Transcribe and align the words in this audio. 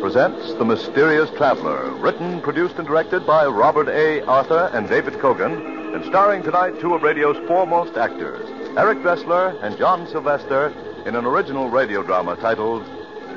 Presents 0.00 0.54
The 0.54 0.64
Mysterious 0.64 1.30
Traveler, 1.30 1.90
written, 1.96 2.40
produced, 2.40 2.76
and 2.76 2.86
directed 2.86 3.26
by 3.26 3.46
Robert 3.46 3.88
A. 3.88 4.20
Arthur 4.26 4.70
and 4.72 4.88
David 4.88 5.14
Kogan, 5.14 5.94
and 5.94 6.04
starring 6.04 6.42
tonight 6.42 6.78
two 6.80 6.94
of 6.94 7.02
radio's 7.02 7.36
foremost 7.48 7.96
actors, 7.96 8.48
Eric 8.76 9.02
Dressler 9.02 9.58
and 9.62 9.76
John 9.78 10.06
Sylvester, 10.06 10.72
in 11.06 11.16
an 11.16 11.24
original 11.24 11.68
radio 11.70 12.02
drama 12.02 12.36
titled 12.36 12.86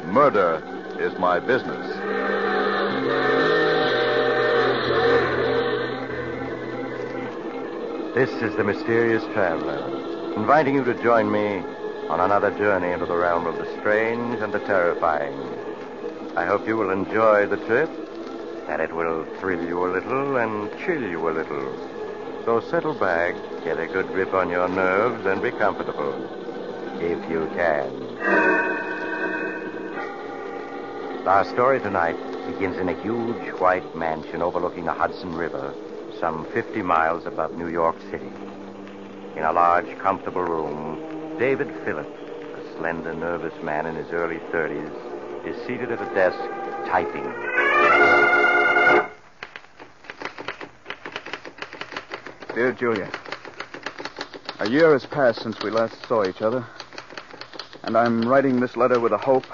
Murder 0.05 0.61
is 0.99 1.17
My 1.17 1.39
Business. 1.39 1.87
This 8.15 8.29
is 8.41 8.55
the 8.57 8.63
mysterious 8.63 9.23
traveler, 9.33 10.33
inviting 10.35 10.75
you 10.75 10.83
to 10.83 10.93
join 11.01 11.31
me 11.31 11.63
on 12.09 12.19
another 12.19 12.51
journey 12.57 12.91
into 12.91 13.05
the 13.05 13.15
realm 13.15 13.45
of 13.47 13.57
the 13.57 13.65
strange 13.79 14.39
and 14.41 14.53
the 14.53 14.59
terrifying. 14.59 15.37
I 16.39 16.45
hope 16.45 16.65
you 16.65 16.77
will 16.77 16.91
enjoy 16.91 17.47
the 17.47 17.57
trip, 17.57 17.89
that 18.65 18.79
it 18.79 18.93
will 18.95 19.25
thrill 19.41 19.61
you 19.61 19.85
a 19.85 19.91
little 19.91 20.37
and 20.37 20.71
chill 20.85 21.01
you 21.01 21.27
a 21.27 21.31
little. 21.31 21.73
So 22.45 22.61
settle 22.61 22.93
back, 22.93 23.35
get 23.65 23.77
a 23.77 23.85
good 23.87 24.07
grip 24.07 24.33
on 24.33 24.49
your 24.49 24.69
nerves, 24.69 25.25
and 25.25 25.41
be 25.41 25.51
comfortable, 25.51 26.15
if 27.01 27.29
you 27.29 27.45
can. 27.57 27.91
Our 31.27 31.43
story 31.43 31.81
tonight 31.81 32.15
begins 32.47 32.77
in 32.77 32.87
a 32.87 33.01
huge 33.01 33.51
white 33.59 33.93
mansion 33.93 34.41
overlooking 34.41 34.85
the 34.85 34.93
Hudson 34.93 35.35
River, 35.35 35.75
some 36.21 36.45
50 36.53 36.81
miles 36.81 37.25
above 37.25 37.57
New 37.57 37.67
York 37.67 37.99
City. 38.11 38.31
In 39.35 39.43
a 39.43 39.51
large, 39.51 39.93
comfortable 39.99 40.43
room, 40.43 41.37
David 41.37 41.67
Phillips, 41.83 42.17
a 42.55 42.77
slender, 42.77 43.13
nervous 43.13 43.61
man 43.61 43.85
in 43.85 43.95
his 43.95 44.07
early 44.13 44.39
30s, 44.53 45.18
is 45.49 45.65
seated 45.65 45.91
at 45.91 45.99
a 45.99 46.13
desk 46.13 46.37
typing. 46.87 47.23
Dear 52.53 52.71
Julia, 52.73 53.09
a 54.59 54.69
year 54.69 54.93
has 54.93 55.05
passed 55.07 55.41
since 55.41 55.59
we 55.61 55.71
last 55.71 55.95
saw 56.07 56.23
each 56.25 56.43
other, 56.43 56.63
and 57.83 57.97
I'm 57.97 58.27
writing 58.27 58.59
this 58.59 58.77
letter 58.77 58.99
with 58.99 59.11
a 59.11 59.17
hope 59.17 59.45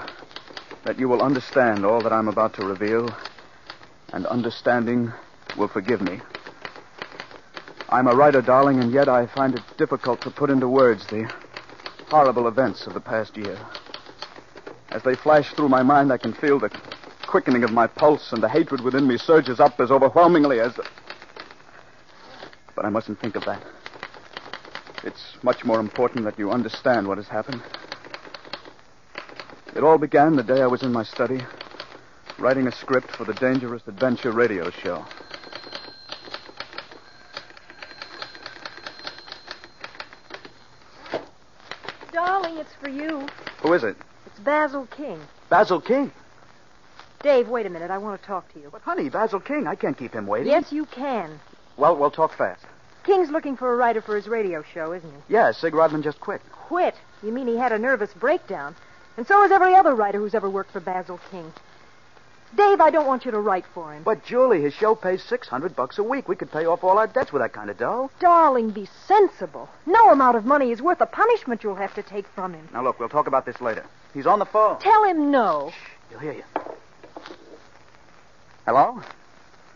that 0.84 0.98
you 0.98 1.08
will 1.08 1.22
understand 1.22 1.86
all 1.86 2.02
that 2.02 2.12
I'm 2.12 2.28
about 2.28 2.52
to 2.54 2.66
reveal, 2.66 3.08
and 4.12 4.26
understanding 4.26 5.12
will 5.56 5.68
forgive 5.68 6.02
me. 6.02 6.20
I'm 7.88 8.06
a 8.06 8.14
writer, 8.14 8.42
darling, 8.42 8.80
and 8.80 8.92
yet 8.92 9.08
I 9.08 9.26
find 9.26 9.54
it 9.54 9.62
difficult 9.78 10.20
to 10.22 10.30
put 10.30 10.50
into 10.50 10.68
words 10.68 11.06
the 11.06 11.32
horrible 12.08 12.48
events 12.48 12.86
of 12.86 12.92
the 12.92 13.00
past 13.00 13.36
year. 13.36 13.58
As 14.96 15.02
they 15.02 15.14
flash 15.14 15.52
through 15.52 15.68
my 15.68 15.82
mind, 15.82 16.10
I 16.10 16.16
can 16.16 16.32
feel 16.32 16.58
the 16.58 16.70
quickening 17.26 17.64
of 17.64 17.70
my 17.70 17.86
pulse, 17.86 18.32
and 18.32 18.42
the 18.42 18.48
hatred 18.48 18.80
within 18.80 19.06
me 19.06 19.18
surges 19.18 19.60
up 19.60 19.78
as 19.78 19.90
overwhelmingly 19.90 20.58
as 20.58 20.74
the. 20.74 20.86
But 22.74 22.86
I 22.86 22.88
mustn't 22.88 23.20
think 23.20 23.36
of 23.36 23.44
that. 23.44 23.60
It's 25.04 25.36
much 25.42 25.66
more 25.66 25.80
important 25.80 26.24
that 26.24 26.38
you 26.38 26.50
understand 26.50 27.06
what 27.06 27.18
has 27.18 27.28
happened. 27.28 27.62
It 29.76 29.84
all 29.84 29.98
began 29.98 30.34
the 30.34 30.42
day 30.42 30.62
I 30.62 30.66
was 30.66 30.82
in 30.82 30.94
my 30.94 31.04
study, 31.04 31.42
writing 32.38 32.66
a 32.66 32.72
script 32.72 33.10
for 33.10 33.26
the 33.26 33.34
Dangerous 33.34 33.82
Adventure 33.86 34.32
radio 34.32 34.70
show. 34.70 35.04
Darling, 42.12 42.56
it's 42.56 42.74
for 42.80 42.88
you. 42.88 43.28
Who 43.60 43.74
is 43.74 43.84
it? 43.84 43.98
It's 44.36 44.44
Basil 44.44 44.86
King. 44.94 45.18
Basil 45.48 45.80
King. 45.80 46.12
Dave, 47.22 47.48
wait 47.48 47.64
a 47.64 47.70
minute. 47.70 47.90
I 47.90 47.96
want 47.96 48.20
to 48.20 48.26
talk 48.26 48.52
to 48.52 48.60
you. 48.60 48.68
But, 48.70 48.82
honey, 48.82 49.08
Basil 49.08 49.40
King. 49.40 49.66
I 49.66 49.76
can't 49.76 49.96
keep 49.96 50.12
him 50.12 50.26
waiting. 50.26 50.48
Yes, 50.48 50.70
you 50.70 50.84
can. 50.84 51.40
Well, 51.78 51.96
we'll 51.96 52.10
talk 52.10 52.36
fast. 52.36 52.62
King's 53.02 53.30
looking 53.30 53.56
for 53.56 53.72
a 53.72 53.76
writer 53.76 54.02
for 54.02 54.14
his 54.14 54.28
radio 54.28 54.62
show, 54.74 54.92
isn't 54.92 55.10
he? 55.10 55.32
Yeah, 55.32 55.52
Sig 55.52 55.74
Rodman 55.74 56.02
just 56.02 56.20
quit. 56.20 56.42
Quit. 56.52 56.94
You 57.22 57.32
mean 57.32 57.46
he 57.46 57.56
had 57.56 57.72
a 57.72 57.78
nervous 57.78 58.12
breakdown? 58.12 58.76
And 59.16 59.26
so 59.26 59.40
has 59.40 59.50
every 59.50 59.74
other 59.74 59.94
writer 59.94 60.18
who's 60.18 60.34
ever 60.34 60.50
worked 60.50 60.72
for 60.72 60.80
Basil 60.80 61.18
King. 61.30 61.50
Dave, 62.54 62.82
I 62.82 62.90
don't 62.90 63.06
want 63.06 63.24
you 63.24 63.30
to 63.30 63.40
write 63.40 63.64
for 63.72 63.94
him. 63.94 64.02
But, 64.02 64.22
Julie, 64.22 64.60
his 64.60 64.74
show 64.74 64.94
pays 64.94 65.22
600 65.22 65.74
bucks 65.74 65.96
a 65.96 66.02
week. 66.02 66.28
We 66.28 66.36
could 66.36 66.52
pay 66.52 66.66
off 66.66 66.84
all 66.84 66.98
our 66.98 67.06
debts 67.06 67.32
with 67.32 67.40
that 67.40 67.54
kind 67.54 67.70
of 67.70 67.78
dough. 67.78 68.10
Darling, 68.20 68.68
be 68.68 68.86
sensible. 69.06 69.70
No 69.86 70.10
amount 70.10 70.36
of 70.36 70.44
money 70.44 70.72
is 70.72 70.82
worth 70.82 70.98
the 70.98 71.06
punishment 71.06 71.64
you'll 71.64 71.74
have 71.76 71.94
to 71.94 72.02
take 72.02 72.26
from 72.34 72.52
him. 72.52 72.68
Now, 72.74 72.82
look, 72.84 73.00
we'll 73.00 73.08
talk 73.08 73.28
about 73.28 73.46
this 73.46 73.62
later. 73.62 73.86
He's 74.16 74.24
on 74.24 74.38
the 74.38 74.46
phone. 74.46 74.78
Tell 74.80 75.04
him 75.04 75.30
no. 75.30 75.72
He'll 76.08 76.18
hear 76.18 76.32
you. 76.32 76.44
Hello? 78.64 79.02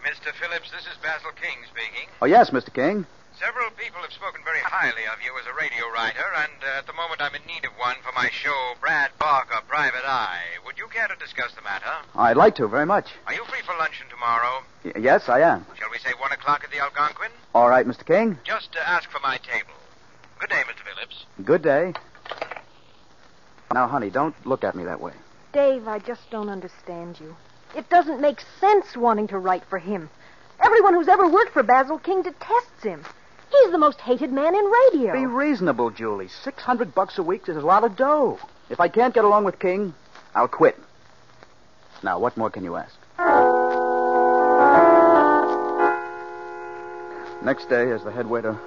Mr. 0.03 0.33
Phillips, 0.33 0.71
this 0.71 0.81
is 0.89 0.97
Basil 1.03 1.29
King 1.37 1.59
speaking. 1.69 2.09
Oh, 2.23 2.25
yes, 2.25 2.49
Mr. 2.49 2.73
King. 2.73 3.05
Several 3.39 3.69
people 3.73 4.01
have 4.01 4.13
spoken 4.13 4.41
very 4.43 4.61
highly 4.61 5.05
of 5.13 5.21
you 5.23 5.37
as 5.39 5.45
a 5.45 5.53
radio 5.61 5.85
writer, 5.93 6.25
and 6.39 6.53
uh, 6.65 6.79
at 6.79 6.87
the 6.87 6.95
moment 6.95 7.21
I'm 7.21 7.35
in 7.35 7.45
need 7.47 7.67
of 7.67 7.73
one 7.77 7.97
for 8.03 8.13
my 8.17 8.31
show, 8.33 8.73
Brad 8.81 9.11
Barker, 9.19 9.61
Private 9.69 10.07
Eye. 10.07 10.41
Would 10.65 10.79
you 10.79 10.89
care 10.89 11.09
to 11.09 11.17
discuss 11.17 11.53
the 11.53 11.61
matter? 11.61 11.93
I'd 12.17 12.39
like 12.39 12.55
to, 12.57 12.67
very 12.67 12.87
much. 12.87 13.09
Are 13.27 13.35
you 13.35 13.45
free 13.45 13.61
for 13.67 13.77
luncheon 13.77 14.07
tomorrow? 14.09 14.63
Y- 14.87 14.93
yes, 15.01 15.29
I 15.29 15.41
am. 15.41 15.67
Shall 15.79 15.91
we 15.91 15.99
say 15.99 16.13
one 16.19 16.33
o'clock 16.33 16.65
at 16.65 16.71
the 16.71 16.79
Algonquin? 16.79 17.31
All 17.55 17.69
right, 17.69 17.87
Mr. 17.87 18.07
King. 18.07 18.39
Just 18.45 18.75
uh, 18.75 18.81
ask 18.87 19.11
for 19.11 19.21
my 19.21 19.37
table. 19.37 19.77
Good 20.39 20.49
day, 20.49 20.63
Mr. 20.65 20.81
Phillips. 20.89 21.27
Good 21.45 21.61
day. 21.61 21.93
Now, 23.73 23.87
honey, 23.87 24.11
don't 24.11 24.35
look 24.45 24.65
at 24.65 24.75
me 24.75 24.85
that 24.85 25.01
way. 25.01 25.13
Dave, 25.53 25.87
I 25.87 26.01
just 26.01 26.29
don't 26.31 26.49
understand 26.49 27.21
you. 27.21 27.37
It 27.77 27.89
doesn't 27.89 28.21
make 28.21 28.41
sense 28.59 28.97
wanting 28.97 29.29
to 29.29 29.39
write 29.39 29.65
for 29.65 29.79
him. 29.79 30.11
Everyone 30.61 30.95
who's 30.95 31.07
ever 31.07 31.29
worked 31.29 31.53
for 31.53 31.63
Basil 31.63 31.99
King 31.99 32.23
detests 32.23 32.83
him. 32.83 33.05
He's 33.51 33.71
the 33.71 33.79
most 33.79 34.01
hated 34.01 34.33
man 34.33 34.55
in 34.55 34.65
radio. 34.65 35.13
Be 35.13 35.27
reasonable, 35.27 35.91
Julie. 35.91 36.29
600 36.29 36.95
bucks 36.95 37.19
a 37.19 37.23
week 37.23 37.49
is 37.49 37.57
a 37.57 37.61
lot 37.61 37.85
of 37.85 37.97
dough. 37.97 38.39
If 38.71 38.81
I 38.81 38.89
can't 38.89 39.15
get 39.15 39.25
along 39.25 39.45
with 39.45 39.59
King, 39.59 39.95
I'll 40.35 40.49
quit. 40.49 40.77
Now, 42.03 42.19
what 42.19 42.37
more 42.37 42.51
can 42.51 42.65
you 42.65 42.77
ask? 42.77 42.97
Next 47.45 47.69
day, 47.69 47.91
as 47.93 48.03
the 48.03 48.11
head 48.13 48.29
waiter 48.29 48.59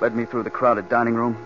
led 0.00 0.14
me 0.14 0.24
through 0.24 0.44
the 0.44 0.50
crowded 0.50 0.88
dining 0.88 1.14
room, 1.14 1.36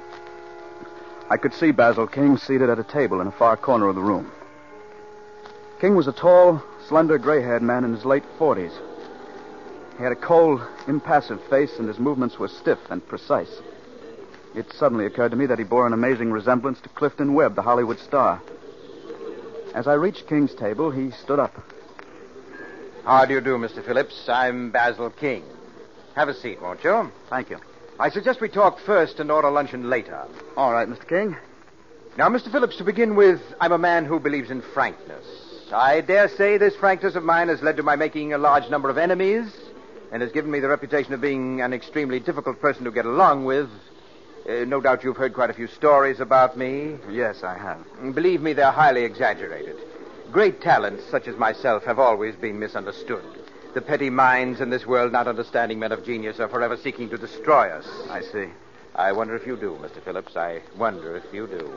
I 1.30 1.36
could 1.36 1.54
see 1.54 1.70
Basil 1.70 2.08
King 2.08 2.36
seated 2.36 2.68
at 2.68 2.80
a 2.80 2.84
table 2.84 3.20
in 3.20 3.28
a 3.28 3.32
far 3.32 3.56
corner 3.56 3.86
of 3.86 3.94
the 3.94 4.02
room. 4.02 4.32
King 5.80 5.94
was 5.94 6.08
a 6.08 6.12
tall, 6.12 6.60
slender, 6.88 7.18
gray 7.18 7.40
haired 7.40 7.62
man 7.62 7.84
in 7.84 7.94
his 7.94 8.04
late 8.04 8.24
40s. 8.36 8.72
He 9.96 10.02
had 10.02 10.10
a 10.10 10.16
cold, 10.16 10.60
impassive 10.88 11.40
face, 11.48 11.78
and 11.78 11.86
his 11.86 12.00
movements 12.00 12.38
were 12.38 12.48
stiff 12.48 12.80
and 12.90 13.06
precise. 13.06 13.60
It 14.56 14.72
suddenly 14.72 15.06
occurred 15.06 15.30
to 15.30 15.36
me 15.36 15.46
that 15.46 15.58
he 15.58 15.64
bore 15.64 15.86
an 15.86 15.92
amazing 15.92 16.32
resemblance 16.32 16.80
to 16.80 16.88
Clifton 16.88 17.34
Webb, 17.34 17.54
the 17.54 17.62
Hollywood 17.62 18.00
star. 18.00 18.42
As 19.72 19.86
I 19.86 19.94
reached 19.94 20.26
King's 20.26 20.54
table, 20.54 20.90
he 20.90 21.12
stood 21.12 21.38
up. 21.38 21.62
How 23.04 23.24
do 23.24 23.34
you 23.34 23.40
do, 23.40 23.56
Mr. 23.56 23.84
Phillips? 23.84 24.28
I'm 24.28 24.72
Basil 24.72 25.10
King. 25.10 25.44
Have 26.16 26.28
a 26.28 26.34
seat, 26.34 26.60
won't 26.60 26.82
you? 26.82 27.12
Thank 27.28 27.50
you. 27.50 27.58
I 28.00 28.08
suggest 28.08 28.40
we 28.40 28.48
talk 28.48 28.78
first 28.80 29.20
and 29.20 29.30
order 29.30 29.50
luncheon 29.50 29.90
later. 29.90 30.26
All 30.56 30.72
right, 30.72 30.88
Mr. 30.88 31.06
King. 31.06 31.36
Now, 32.16 32.30
Mr. 32.30 32.50
Phillips, 32.50 32.78
to 32.78 32.84
begin 32.84 33.14
with, 33.14 33.42
I'm 33.60 33.72
a 33.72 33.78
man 33.78 34.06
who 34.06 34.18
believes 34.18 34.50
in 34.50 34.62
frankness. 34.62 35.26
I 35.70 36.00
dare 36.00 36.30
say 36.30 36.56
this 36.56 36.74
frankness 36.76 37.14
of 37.14 37.24
mine 37.24 37.48
has 37.48 37.60
led 37.60 37.76
to 37.76 37.82
my 37.82 37.96
making 37.96 38.32
a 38.32 38.38
large 38.38 38.70
number 38.70 38.88
of 38.88 38.96
enemies, 38.96 39.54
and 40.12 40.22
has 40.22 40.32
given 40.32 40.50
me 40.50 40.60
the 40.60 40.68
reputation 40.68 41.12
of 41.12 41.20
being 41.20 41.60
an 41.60 41.74
extremely 41.74 42.20
difficult 42.20 42.58
person 42.58 42.84
to 42.84 42.90
get 42.90 43.04
along 43.04 43.44
with. 43.44 43.68
Uh, 44.48 44.64
no 44.64 44.80
doubt 44.80 45.04
you've 45.04 45.18
heard 45.18 45.34
quite 45.34 45.50
a 45.50 45.54
few 45.54 45.66
stories 45.66 46.20
about 46.20 46.56
me. 46.56 46.96
Yes, 47.10 47.42
I 47.42 47.58
have. 47.58 48.14
Believe 48.14 48.40
me, 48.40 48.54
they're 48.54 48.72
highly 48.72 49.04
exaggerated. 49.04 49.76
Great 50.32 50.62
talents, 50.62 51.04
such 51.10 51.28
as 51.28 51.36
myself, 51.36 51.84
have 51.84 51.98
always 51.98 52.34
been 52.34 52.58
misunderstood. 52.58 53.39
The 53.72 53.80
petty 53.80 54.10
minds 54.10 54.60
in 54.60 54.70
this 54.70 54.84
world, 54.84 55.12
not 55.12 55.28
understanding 55.28 55.78
men 55.78 55.92
of 55.92 56.04
genius, 56.04 56.40
are 56.40 56.48
forever 56.48 56.76
seeking 56.76 57.08
to 57.10 57.16
destroy 57.16 57.70
us. 57.70 57.88
I 58.10 58.20
see. 58.20 58.48
I 58.96 59.12
wonder 59.12 59.36
if 59.36 59.46
you 59.46 59.56
do, 59.56 59.78
Mr. 59.80 60.02
Phillips. 60.02 60.36
I 60.36 60.62
wonder 60.76 61.14
if 61.16 61.32
you 61.32 61.46
do. 61.46 61.72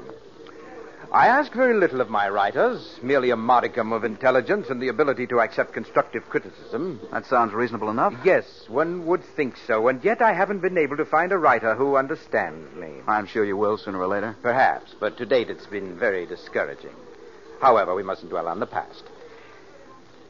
I 1.12 1.28
ask 1.28 1.54
very 1.54 1.76
little 1.76 2.02
of 2.02 2.10
my 2.10 2.28
writers, 2.28 2.98
merely 3.04 3.30
a 3.30 3.36
modicum 3.36 3.94
of 3.94 4.04
intelligence 4.04 4.72
and 4.72 4.82
the 4.82 4.88
ability 4.88 5.28
to 5.28 5.42
accept 5.42 5.74
constructive 5.74 6.28
criticism. 6.28 7.00
That 7.12 7.28
sounds 7.28 7.54
reasonable 7.54 7.92
enough. 7.92 8.16
Yes, 8.24 8.66
one 8.68 9.06
would 9.06 9.24
think 9.24 9.56
so, 9.68 9.88
and 9.88 10.04
yet 10.04 10.24
I 10.24 10.34
haven't 10.34 10.62
been 10.62 10.80
able 10.80 10.98
to 10.98 11.06
find 11.06 11.32
a 11.32 11.38
writer 11.38 11.76
who 11.76 11.98
understands 11.98 12.76
me. 12.76 13.02
I'm 13.08 13.28
sure 13.28 13.46
you 13.46 13.58
will 13.58 13.78
sooner 13.78 14.02
or 14.02 14.08
later. 14.08 14.36
Perhaps, 14.42 14.96
but 15.00 15.18
to 15.18 15.28
date 15.28 15.52
it's 15.52 15.68
been 15.68 15.96
very 16.00 16.26
discouraging. 16.26 16.96
However, 17.62 17.94
we 17.94 18.02
mustn't 18.02 18.32
dwell 18.32 18.48
on 18.48 18.60
the 18.60 18.66
past. 18.66 19.04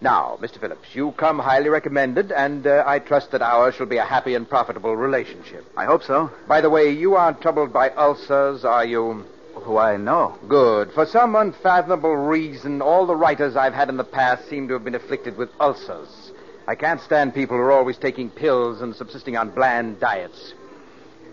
Now, 0.04 0.38
Mr. 0.42 0.60
Phillips, 0.60 0.94
you 0.94 1.14
come 1.14 1.40
highly 1.40 1.70
recommended, 1.70 2.34
and 2.34 2.68
uh, 2.68 2.84
I 2.86 3.00
trust 3.00 3.32
that 3.32 3.42
ours 3.42 3.76
shall 3.76 3.86
be 3.86 4.00
a 4.00 4.04
happy 4.04 4.36
and 4.36 4.48
profitable 4.48 4.98
relationship. 4.98 5.66
I 5.78 5.86
hope 5.86 6.04
so. 6.04 6.30
By 6.46 6.60
the 6.60 6.70
way, 6.70 6.90
you 6.92 7.16
aren't 7.16 7.40
troubled 7.40 7.72
by 7.72 7.90
ulcers, 7.92 8.66
are 8.66 8.84
you? 8.84 9.24
Why, 9.64 9.96
no. 9.96 10.38
Good. 10.50 10.92
For 10.92 11.06
some 11.06 11.38
unfathomable 11.38 12.18
reason, 12.18 12.82
all 12.82 13.06
the 13.06 13.16
writers 13.16 13.56
I've 13.56 13.74
had 13.74 13.88
in 13.88 13.96
the 13.96 14.04
past 14.04 14.50
seem 14.50 14.68
to 14.68 14.74
have 14.74 14.84
been 14.84 14.96
afflicted 14.96 15.38
with 15.38 15.50
ulcers. 15.62 16.34
I 16.68 16.76
can't 16.76 17.00
stand 17.00 17.34
people 17.34 17.56
who 17.56 17.64
are 17.64 17.72
always 17.72 17.98
taking 17.98 18.30
pills 18.30 18.82
and 18.82 18.94
subsisting 18.94 19.38
on 19.38 19.52
bland 19.52 20.02
diets. 20.02 20.54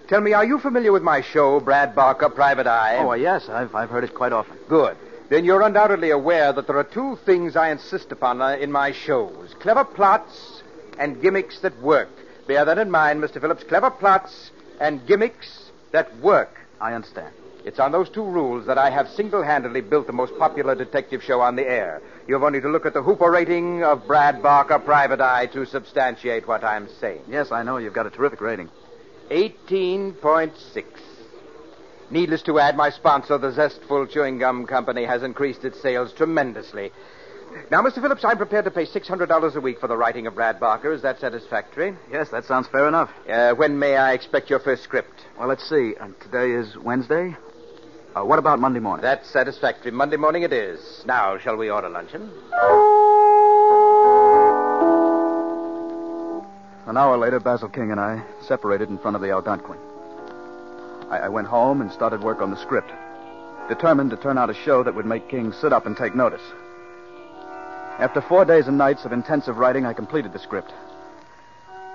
Tell 0.07 0.21
me, 0.21 0.33
are 0.33 0.45
you 0.45 0.61
familiar 0.61 0.93
with 0.93 1.03
my 1.03 1.23
show, 1.23 1.59
Brad 1.59 1.97
Barker, 1.97 2.29
Private 2.29 2.69
Eye? 2.69 2.99
Oh, 2.99 3.15
yes, 3.15 3.49
I've, 3.49 3.75
I've 3.75 3.91
heard 3.91 4.05
it 4.05 4.15
quite 4.15 4.33
often. 4.33 4.57
Good. 4.69 4.97
Then 5.31 5.45
you're 5.45 5.63
undoubtedly 5.63 6.11
aware 6.11 6.53
that 6.53 6.67
there 6.67 6.77
are 6.77 6.85
two 6.85 7.17
things 7.25 7.55
I 7.55 7.71
insist 7.71 8.11
upon 8.11 8.43
uh, 8.43 8.57
in 8.57 8.73
my 8.73 8.91
shows 8.91 9.55
clever 9.61 9.85
plots 9.85 10.63
and 10.99 11.23
gimmicks 11.23 11.61
that 11.61 11.81
work. 11.81 12.09
Bear 12.49 12.65
that 12.65 12.79
in 12.79 12.91
mind, 12.91 13.23
Mr. 13.23 13.41
Phillips. 13.41 13.63
Clever 13.63 13.93
plots 13.93 14.51
and 14.81 15.07
gimmicks 15.07 15.71
that 15.93 16.15
work. 16.19 16.59
I 16.81 16.95
understand. 16.95 17.33
It's 17.65 17.79
on 17.79 17.93
those 17.93 18.11
two 18.11 18.25
rules 18.25 18.67
that 18.67 18.77
I 18.77 18.91
have 18.91 19.09
single 19.09 19.45
handedly 19.45 19.83
built 19.83 20.09
the 20.09 20.13
most 20.13 20.37
popular 20.37 20.75
detective 20.75 21.23
show 21.23 21.41
on 21.41 21.55
the 21.55 21.63
air. 21.67 22.03
You 22.27 22.35
have 22.35 22.43
only 22.43 22.61
to 22.63 22.69
look 22.69 22.85
at 22.85 22.95
the 22.95 23.03
Hooper 23.03 23.31
rating 23.31 23.85
of 23.85 24.09
Brad 24.09 24.43
Barker 24.43 24.81
Private 24.81 25.21
Eye 25.21 25.47
to 25.53 25.65
substantiate 25.65 26.49
what 26.49 26.65
I'm 26.65 26.89
saying. 27.01 27.23
Yes, 27.29 27.53
I 27.53 27.63
know 27.63 27.77
you've 27.77 27.95
got 27.95 28.07
a 28.07 28.11
terrific 28.11 28.41
rating. 28.41 28.69
18.6. 29.31 30.85
Needless 32.11 32.43
to 32.43 32.59
add, 32.59 32.77
my 32.77 32.91
sponsor, 32.91 33.39
the 33.39 33.53
Zestful 33.53 34.07
Chewing 34.07 34.39
Gum 34.39 34.67
Company, 34.67 35.05
has 35.05 35.23
increased 35.23 35.65
its 35.65 35.81
sales 35.81 36.13
tremendously. 36.13 36.91
Now, 37.71 37.83
Mr. 37.83 38.01
Phillips, 38.01 38.25
I'm 38.25 38.37
prepared 38.37 38.65
to 38.65 38.71
pay 38.71 38.85
$600 38.85 39.55
a 39.55 39.61
week 39.61 39.79
for 39.81 39.87
the 39.87 39.97
writing 39.97 40.27
of 40.27 40.35
Brad 40.35 40.59
Barker. 40.59 40.93
Is 40.93 41.03
that 41.03 41.21
satisfactory? 41.21 41.97
Yes, 42.11 42.31
that 42.31 42.45
sounds 42.45 42.67
fair 42.69 42.89
enough. 42.89 43.11
Uh, 43.29 43.55
when 43.55 43.79
may 43.79 43.97
I 43.97 44.13
expect 44.13 44.51
your 44.51 44.59
first 44.59 44.83
script? 44.83 45.25
Well, 45.39 45.49
let's 45.49 45.69
see. 45.69 45.95
Uh, 46.01 46.09
today 46.21 46.51
is 46.53 46.77
Wednesday. 46.77 47.37
Uh, 48.15 48.25
what 48.25 48.41
about 48.41 48.59
Monday 48.59 48.81
morning? 48.81 49.03
That's 49.03 49.29
satisfactory. 49.31 49.93
Monday 49.93 50.17
morning 50.17 50.43
it 50.43 50.53
is. 50.53 51.05
Now, 51.07 51.39
shall 51.39 51.57
we 51.57 51.71
order 51.71 51.89
luncheon? 51.89 52.31
An 56.87 56.97
hour 56.97 57.17
later, 57.17 57.39
Basil 57.39 57.69
King 57.69 57.93
and 57.93 58.01
I 58.01 58.25
separated 58.43 58.91
in 58.91 58.99
front 58.99 59.15
of 59.15 59.23
the 59.23 59.31
Algonquin. 59.31 59.79
I, 61.11 61.19
I 61.19 61.29
went 61.29 61.49
home 61.49 61.81
and 61.81 61.93
started 61.93 62.23
work 62.23 62.41
on 62.41 62.51
the 62.51 62.57
script, 62.57 62.93
determined 63.69 64.11
to 64.11 64.17
turn 64.17 64.39
out 64.39 64.51
a 64.51 64.55
show 64.55 64.83
that 64.83 64.95
would 64.95 65.07
make 65.07 65.29
King 65.29 65.53
sit 65.53 65.73
up 65.73 65.87
and 65.87 65.97
take 65.97 66.15
notice. 66.15 66.43
After 67.99 68.21
four 68.23 68.45
days 68.45 68.67
and 68.67 68.79
nights 68.79 69.05
of 69.05 69.13
intensive 69.13 69.59
writing, 69.59 69.85
I 69.85 69.93
completed 69.93 70.33
the 70.33 70.39
script. 70.39 70.73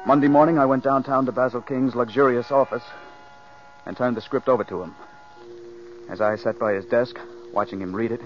Monday 0.05 0.27
morning, 0.27 0.59
I 0.59 0.67
went 0.67 0.83
downtown 0.83 1.25
to 1.25 1.31
Basil 1.31 1.61
King's 1.61 1.95
luxurious 1.95 2.51
office 2.51 2.83
and 3.87 3.97
turned 3.97 4.15
the 4.15 4.21
script 4.21 4.47
over 4.47 4.63
to 4.65 4.83
him. 4.83 4.95
As 6.09 6.21
I 6.21 6.35
sat 6.35 6.59
by 6.59 6.73
his 6.73 6.85
desk, 6.85 7.17
watching 7.51 7.81
him 7.81 7.95
read 7.95 8.11
it, 8.11 8.21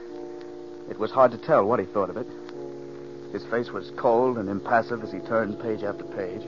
it 0.90 1.00
was 1.00 1.12
hard 1.12 1.32
to 1.32 1.38
tell 1.38 1.64
what 1.64 1.80
he 1.80 1.86
thought 1.86 2.10
of 2.10 2.18
it. 2.18 2.28
His 3.32 3.46
face 3.46 3.72
was 3.72 3.92
cold 3.92 4.38
and 4.38 4.50
impassive 4.50 5.04
as 5.04 5.12
he 5.12 5.20
turned 5.20 5.62
page 5.62 5.84
after 5.84 6.04
page. 6.04 6.46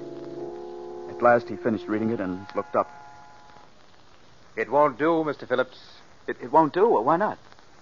At 1.10 1.22
last, 1.22 1.48
he 1.48 1.56
finished 1.56 1.88
reading 1.88 2.10
it 2.10 2.20
and 2.20 2.46
looked 2.56 2.76
up. 2.76 3.01
It 4.56 4.70
won't 4.70 4.98
do, 4.98 5.24
Mr. 5.26 5.48
Phillips. 5.48 5.78
It, 6.28 6.38
it 6.42 6.52
won't 6.52 6.74
do. 6.74 6.88
Why 6.88 7.18
not? 7.18 7.38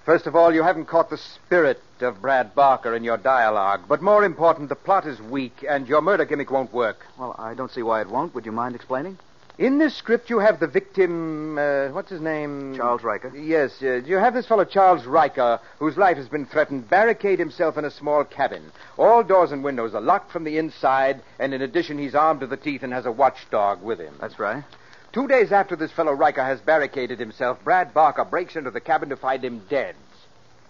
First 0.05 0.27
of 0.27 0.35
all, 0.35 0.53
you 0.53 0.63
haven't 0.63 0.85
caught 0.85 1.09
the 1.09 1.17
spirit 1.17 1.81
of 1.99 2.21
Brad 2.21 2.55
Barker 2.55 2.95
in 2.95 3.03
your 3.03 3.17
dialogue. 3.17 3.81
But 3.87 4.01
more 4.01 4.23
important, 4.23 4.69
the 4.69 4.75
plot 4.75 5.05
is 5.05 5.21
weak, 5.21 5.65
and 5.67 5.87
your 5.87 6.01
murder 6.01 6.25
gimmick 6.25 6.49
won't 6.49 6.73
work. 6.73 7.05
Well, 7.17 7.35
I 7.37 7.53
don't 7.53 7.71
see 7.71 7.83
why 7.83 8.01
it 8.01 8.09
won't. 8.09 8.33
Would 8.33 8.45
you 8.45 8.51
mind 8.51 8.75
explaining? 8.75 9.17
In 9.59 9.77
this 9.77 9.93
script, 9.93 10.29
you 10.29 10.39
have 10.39 10.61
the 10.61 10.67
victim. 10.67 11.57
Uh, 11.57 11.89
what's 11.89 12.09
his 12.09 12.21
name? 12.21 12.77
Charles 12.77 13.03
Riker. 13.03 13.35
Yes, 13.35 13.83
uh, 13.83 13.95
you 14.05 14.15
have 14.15 14.33
this 14.33 14.47
fellow, 14.47 14.63
Charles 14.63 15.05
Riker, 15.05 15.59
whose 15.79 15.97
life 15.97 16.15
has 16.15 16.29
been 16.29 16.45
threatened, 16.45 16.89
barricade 16.89 17.39
himself 17.39 17.77
in 17.77 17.83
a 17.83 17.91
small 17.91 18.23
cabin. 18.23 18.71
All 18.97 19.21
doors 19.21 19.51
and 19.51 19.61
windows 19.61 19.93
are 19.93 20.01
locked 20.01 20.31
from 20.31 20.45
the 20.45 20.57
inside, 20.57 21.21
and 21.39 21.53
in 21.53 21.61
addition, 21.61 21.97
he's 21.97 22.15
armed 22.15 22.39
to 22.39 22.47
the 22.47 22.55
teeth 22.55 22.83
and 22.83 22.93
has 22.93 23.05
a 23.05 23.11
watchdog 23.11 23.81
with 23.81 23.99
him. 23.99 24.15
That's 24.21 24.39
right. 24.39 24.63
Two 25.11 25.27
days 25.27 25.51
after 25.51 25.75
this 25.75 25.91
fellow 25.91 26.13
Riker 26.13 26.43
has 26.43 26.61
barricaded 26.61 27.19
himself, 27.19 27.63
Brad 27.63 27.93
Barker 27.93 28.23
breaks 28.23 28.55
into 28.55 28.69
the 28.69 28.79
cabin 28.79 29.09
to 29.09 29.15
find 29.15 29.43
him 29.43 29.63
dead. 29.67 29.95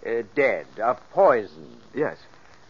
Uh, 0.05 0.23
dead. 0.33 0.65
Of 0.81 0.97
poison. 1.11 1.77
Yes. 1.93 2.17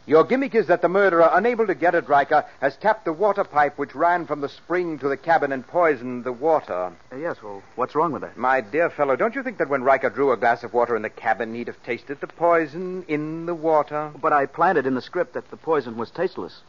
Your 0.07 0.23
gimmick 0.23 0.55
is 0.55 0.65
that 0.65 0.81
the 0.81 0.89
murderer, 0.89 1.29
unable 1.31 1.67
to 1.67 1.75
get 1.75 1.93
at 1.93 2.09
Riker, 2.09 2.43
has 2.61 2.75
tapped 2.77 3.05
the 3.05 3.13
water 3.13 3.43
pipe 3.43 3.77
which 3.77 3.93
ran 3.93 4.25
from 4.25 4.41
the 4.41 4.49
spring 4.49 4.97
to 4.97 5.07
the 5.07 5.17
cabin 5.17 5.51
and 5.51 5.67
poisoned 5.67 6.23
the 6.23 6.31
water. 6.31 6.91
Uh, 7.11 7.15
yes, 7.15 7.43
well, 7.43 7.61
what's 7.75 7.93
wrong 7.93 8.13
with 8.13 8.23
that? 8.23 8.35
My 8.35 8.61
dear 8.61 8.89
fellow, 8.89 9.15
don't 9.15 9.35
you 9.35 9.43
think 9.43 9.59
that 9.59 9.69
when 9.69 9.83
Riker 9.83 10.09
drew 10.09 10.31
a 10.31 10.37
glass 10.37 10.63
of 10.63 10.73
water 10.73 10.95
in 10.95 11.03
the 11.03 11.11
cabin, 11.11 11.53
he'd 11.53 11.67
have 11.67 11.83
tasted 11.83 12.19
the 12.19 12.25
poison 12.25 13.05
in 13.07 13.45
the 13.45 13.53
water? 13.53 14.11
But 14.19 14.33
I 14.33 14.47
planted 14.47 14.87
in 14.87 14.95
the 14.95 15.01
script 15.03 15.33
that 15.35 15.51
the 15.51 15.57
poison 15.57 15.95
was 15.95 16.09
tasteless. 16.09 16.61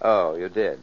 Oh, 0.00 0.36
you 0.36 0.48
did. 0.48 0.78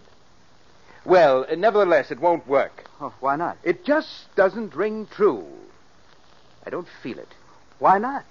Well, 1.08 1.46
uh, 1.50 1.56
nevertheless, 1.56 2.12
it 2.12 2.20
won't 2.20 2.46
work. 2.48 2.84
Oh, 3.00 3.14
why 3.22 3.38
not? 3.38 3.58
It 3.64 3.86
just 3.86 4.26
doesn't 4.36 4.76
ring 4.76 5.08
true. 5.10 5.46
I 6.66 6.70
don't 6.70 6.88
feel 7.02 7.18
it. 7.18 7.30
Why 7.80 7.98
not? 7.98 8.26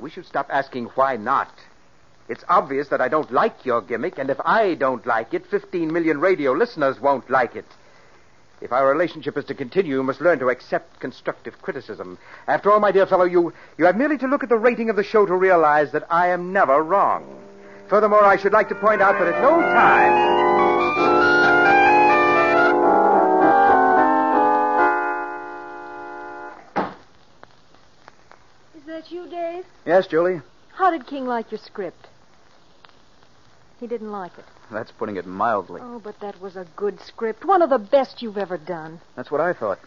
We 0.00 0.08
should 0.08 0.24
stop 0.24 0.46
asking 0.50 0.86
why 0.94 1.16
not. 1.16 1.50
It's 2.28 2.44
obvious 2.48 2.88
that 2.88 3.02
I 3.02 3.08
don't 3.08 3.30
like 3.30 3.66
your 3.66 3.82
gimmick, 3.82 4.18
and 4.18 4.30
if 4.30 4.40
I 4.44 4.74
don't 4.74 5.06
like 5.06 5.34
it, 5.34 5.46
15 5.46 5.92
million 5.92 6.18
radio 6.18 6.52
listeners 6.52 6.98
won't 6.98 7.28
like 7.28 7.54
it. 7.54 7.66
If 8.62 8.72
our 8.72 8.88
relationship 8.88 9.36
is 9.36 9.44
to 9.44 9.54
continue, 9.54 9.96
you 9.96 10.02
must 10.02 10.22
learn 10.22 10.38
to 10.38 10.48
accept 10.48 10.98
constructive 11.00 11.60
criticism. 11.60 12.18
After 12.48 12.72
all, 12.72 12.80
my 12.80 12.92
dear 12.92 13.06
fellow, 13.06 13.24
you, 13.24 13.52
you 13.76 13.84
have 13.84 13.98
merely 13.98 14.16
to 14.18 14.26
look 14.26 14.42
at 14.42 14.48
the 14.48 14.56
rating 14.56 14.88
of 14.88 14.96
the 14.96 15.04
show 15.04 15.26
to 15.26 15.34
realize 15.34 15.92
that 15.92 16.06
I 16.10 16.28
am 16.28 16.54
never 16.54 16.82
wrong. 16.82 17.42
Furthermore, 17.88 18.24
I 18.24 18.38
should 18.38 18.54
like 18.54 18.70
to 18.70 18.74
point 18.74 19.02
out 19.02 19.18
that 19.18 19.34
at 19.34 19.42
no 19.42 19.60
time. 19.60 20.55
You, 29.08 29.28
Dave? 29.28 29.64
Yes, 29.84 30.06
Julie. 30.06 30.40
How 30.74 30.90
did 30.90 31.06
King 31.06 31.26
like 31.26 31.50
your 31.50 31.60
script? 31.60 32.08
He 33.78 33.86
didn't 33.86 34.10
like 34.10 34.36
it. 34.38 34.44
That's 34.70 34.90
putting 34.90 35.16
it 35.16 35.26
mildly. 35.26 35.80
Oh, 35.84 36.00
but 36.00 36.18
that 36.20 36.40
was 36.40 36.56
a 36.56 36.66
good 36.76 37.00
script. 37.00 37.44
One 37.44 37.62
of 37.62 37.70
the 37.70 37.78
best 37.78 38.22
you've 38.22 38.38
ever 38.38 38.56
done. 38.56 39.00
That's 39.14 39.30
what 39.30 39.40
I 39.40 39.52
thought. 39.52 39.78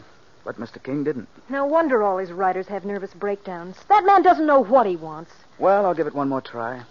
But 0.46 0.58
Mr. 0.58 0.82
King 0.82 1.04
didn't. 1.04 1.28
No 1.50 1.66
wonder 1.66 2.02
all 2.02 2.18
his 2.18 2.32
writers 2.32 2.68
have 2.68 2.86
nervous 2.86 3.14
breakdowns. 3.14 3.76
That 3.90 4.06
man 4.06 4.22
doesn't 4.22 4.46
know 4.46 4.64
what 4.64 4.88
he 4.88 4.96
wants. 4.96 5.32
Well, 5.58 5.86
I'll 5.86 5.94
give 5.94 6.08
it 6.08 6.16
one 6.16 6.30
more 6.30 6.42
try. 6.42 6.84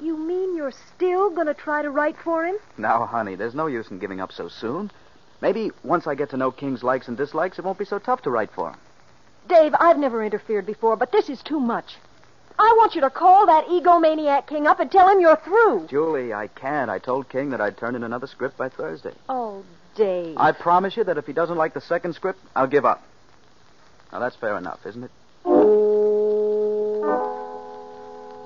You 0.00 0.16
mean 0.16 0.56
you're 0.56 0.72
still 0.96 1.30
going 1.30 1.46
to 1.46 1.54
try 1.54 1.82
to 1.82 1.90
write 1.90 2.16
for 2.16 2.46
him? 2.46 2.56
Now, 2.78 3.06
honey, 3.06 3.34
there's 3.34 3.54
no 3.54 3.66
use 3.66 3.90
in 3.90 3.98
giving 3.98 4.20
up 4.20 4.32
so 4.32 4.48
soon. 4.48 4.90
Maybe 5.40 5.72
once 5.82 6.06
I 6.06 6.14
get 6.14 6.30
to 6.30 6.36
know 6.36 6.50
King's 6.50 6.82
likes 6.82 7.06
and 7.06 7.16
dislikes, 7.16 7.58
it 7.58 7.64
won't 7.64 7.78
be 7.78 7.84
so 7.84 7.98
tough 7.98 8.22
to 8.22 8.30
write 8.30 8.50
for 8.52 8.70
him. 8.70 8.78
Dave, 9.48 9.74
I've 9.78 9.98
never 9.98 10.24
interfered 10.24 10.66
before, 10.66 10.96
but 10.96 11.12
this 11.12 11.28
is 11.28 11.42
too 11.42 11.60
much. 11.60 11.96
I 12.58 12.72
want 12.78 12.94
you 12.94 13.00
to 13.00 13.10
call 13.10 13.46
that 13.46 13.66
egomaniac 13.66 14.46
King 14.46 14.66
up 14.66 14.80
and 14.80 14.90
tell 14.90 15.08
him 15.08 15.20
you're 15.20 15.36
through. 15.36 15.86
Julie, 15.88 16.32
I 16.32 16.46
can't. 16.46 16.90
I 16.90 16.98
told 16.98 17.28
King 17.28 17.50
that 17.50 17.60
I'd 17.60 17.76
turn 17.76 17.94
in 17.94 18.04
another 18.04 18.26
script 18.26 18.56
by 18.56 18.68
Thursday. 18.68 19.12
Oh, 19.28 19.64
Dave. 19.96 20.36
I 20.38 20.52
promise 20.52 20.96
you 20.96 21.04
that 21.04 21.18
if 21.18 21.26
he 21.26 21.32
doesn't 21.32 21.56
like 21.56 21.74
the 21.74 21.80
second 21.80 22.14
script, 22.14 22.38
I'll 22.54 22.68
give 22.68 22.84
up. 22.84 23.02
Now, 24.12 24.20
that's 24.20 24.36
fair 24.36 24.56
enough, 24.56 24.78
isn't 24.86 25.02
it? 25.02 25.10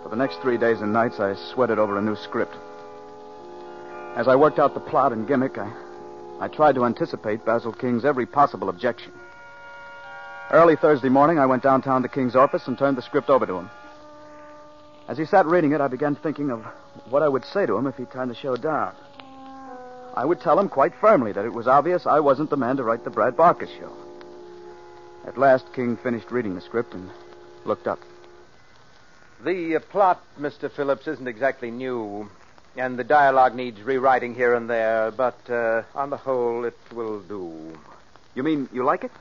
For 0.03 0.09
the 0.09 0.17
next 0.17 0.41
three 0.41 0.57
days 0.57 0.81
and 0.81 0.93
nights, 0.93 1.21
I 1.21 1.35
sweated 1.53 1.79
over 1.79 1.99
a 1.99 2.03
new 2.03 2.17
script. 2.17 2.55
As 4.17 4.27
I 4.27 4.37
worked 4.37 4.59
out 4.59 4.73
the 4.73 4.81
plot 4.81 5.13
and 5.13 5.29
gimmick, 5.29 5.59
I, 5.59 5.71
I 6.41 6.49
tried 6.49 6.77
to 6.77 6.87
anticipate 6.87 7.45
Basil 7.45 7.73
King's 7.73 8.07
every 8.07 8.25
possible 8.25 8.71
objection. 8.71 9.13
Early 10.51 10.77
Thursday 10.77 11.11
morning, 11.11 11.39
I 11.39 11.45
went 11.45 11.63
downtown 11.63 12.01
to 12.03 12.09
King's 12.09 12.35
office 12.35 12.67
and 12.67 12.79
turned 12.79 12.97
the 12.97 13.03
script 13.03 13.29
over 13.29 13.45
to 13.45 13.57
him. 13.59 13.71
As 15.07 15.19
he 15.19 15.27
sat 15.27 15.45
reading 15.45 15.73
it, 15.73 15.83
I 15.83 15.89
began 15.89 16.15
thinking 16.15 16.51
of 16.51 16.65
what 17.11 17.23
I 17.23 17.29
would 17.29 17.45
say 17.45 17.67
to 17.67 17.77
him 17.77 17.87
if 17.87 17.97
he 17.97 18.07
turned 18.07 18.31
the 18.31 18.35
show 18.35 18.57
down. 18.57 18.95
I 20.15 20.25
would 20.25 20.41
tell 20.41 20.59
him 20.59 20.71
quite 20.71 20.95
firmly 20.95 21.33
that 21.33 21.45
it 21.45 21.53
was 21.53 21.69
obvious 21.69 22.07
I 22.07 22.21
wasn't 22.21 22.49
the 22.49 22.57
man 22.57 22.79
to 22.79 22.83
write 22.83 23.05
the 23.05 23.11
Brad 23.11 23.37
Barker 23.37 23.67
show. 23.67 23.93
At 25.27 25.37
last, 25.37 25.71
King 25.75 25.99
finished 25.99 26.31
reading 26.31 26.55
the 26.55 26.63
script 26.63 26.95
and 26.95 27.11
looked 27.67 27.87
up. 27.87 27.99
The 29.45 29.77
uh, 29.77 29.81
plot, 29.81 30.23
Mr. 30.41 30.71
Phillips, 30.71 31.07
isn't 31.07 31.29
exactly 31.29 31.71
new, 31.71 32.31
and 32.75 32.99
the 32.99 33.05
dialogue 33.05 33.55
needs 33.55 33.83
rewriting 33.83 34.35
here 34.35 34.55
and 34.55 34.69
there, 34.69 35.11
but 35.11 35.39
uh, 35.51 35.83
on 35.95 36.09
the 36.09 36.17
whole, 36.17 36.65
it 36.65 36.79
will 36.95 37.21
do. 37.21 37.79
You 38.35 38.43
mean 38.43 38.69
you 38.73 38.83
like 38.83 39.05
it? 39.05 39.13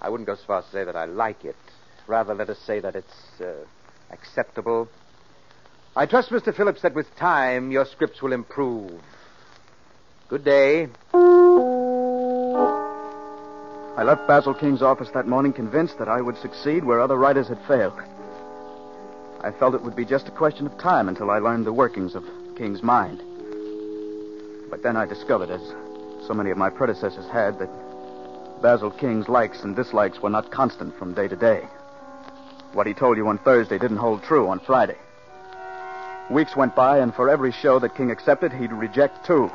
I 0.00 0.08
wouldn't 0.08 0.26
go 0.26 0.34
so 0.34 0.42
far 0.46 0.58
as 0.60 0.64
to 0.66 0.70
say 0.70 0.84
that 0.84 0.96
I 0.96 1.04
like 1.04 1.44
it. 1.44 1.56
Rather, 2.06 2.34
let 2.34 2.48
us 2.48 2.58
say 2.58 2.80
that 2.80 2.96
it's 2.96 3.40
uh, 3.40 3.52
acceptable. 4.10 4.88
I 5.94 6.06
trust, 6.06 6.30
Mr. 6.30 6.54
Phillips, 6.54 6.82
that 6.82 6.94
with 6.94 7.14
time 7.16 7.70
your 7.70 7.84
scripts 7.84 8.22
will 8.22 8.32
improve. 8.32 9.00
Good 10.28 10.44
day. 10.44 10.88
I 13.96 14.02
left 14.02 14.26
Basil 14.26 14.54
King's 14.54 14.80
office 14.82 15.10
that 15.12 15.26
morning 15.26 15.52
convinced 15.52 15.98
that 15.98 16.08
I 16.08 16.22
would 16.22 16.38
succeed 16.38 16.84
where 16.84 17.00
other 17.00 17.16
writers 17.16 17.48
had 17.48 17.58
failed. 17.68 18.00
I 19.42 19.50
felt 19.50 19.74
it 19.74 19.82
would 19.82 19.96
be 19.96 20.04
just 20.04 20.28
a 20.28 20.30
question 20.30 20.66
of 20.66 20.78
time 20.78 21.08
until 21.08 21.30
I 21.30 21.38
learned 21.38 21.66
the 21.66 21.72
workings 21.72 22.14
of 22.14 22.24
King's 22.56 22.82
mind. 22.82 23.20
But 24.70 24.82
then 24.82 24.96
I 24.96 25.04
discovered, 25.06 25.50
as 25.50 25.60
so 26.26 26.32
many 26.32 26.50
of 26.50 26.56
my 26.56 26.70
predecessors 26.70 27.26
had, 27.26 27.58
that 27.58 27.68
Basil 28.60 28.90
King's 28.90 29.28
likes 29.28 29.62
and 29.62 29.74
dislikes 29.74 30.20
were 30.20 30.28
not 30.28 30.50
constant 30.50 30.94
from 30.98 31.14
day 31.14 31.28
to 31.28 31.36
day. 31.36 31.66
What 32.74 32.86
he 32.86 32.92
told 32.92 33.16
you 33.16 33.26
on 33.28 33.38
Thursday 33.38 33.78
didn't 33.78 33.96
hold 33.96 34.22
true 34.22 34.48
on 34.48 34.60
Friday. 34.60 34.96
Weeks 36.30 36.54
went 36.54 36.76
by, 36.76 36.98
and 36.98 37.14
for 37.14 37.30
every 37.30 37.52
show 37.52 37.78
that 37.78 37.96
King 37.96 38.10
accepted, 38.10 38.52
he'd 38.52 38.72
reject 38.72 39.24
two. 39.26 39.50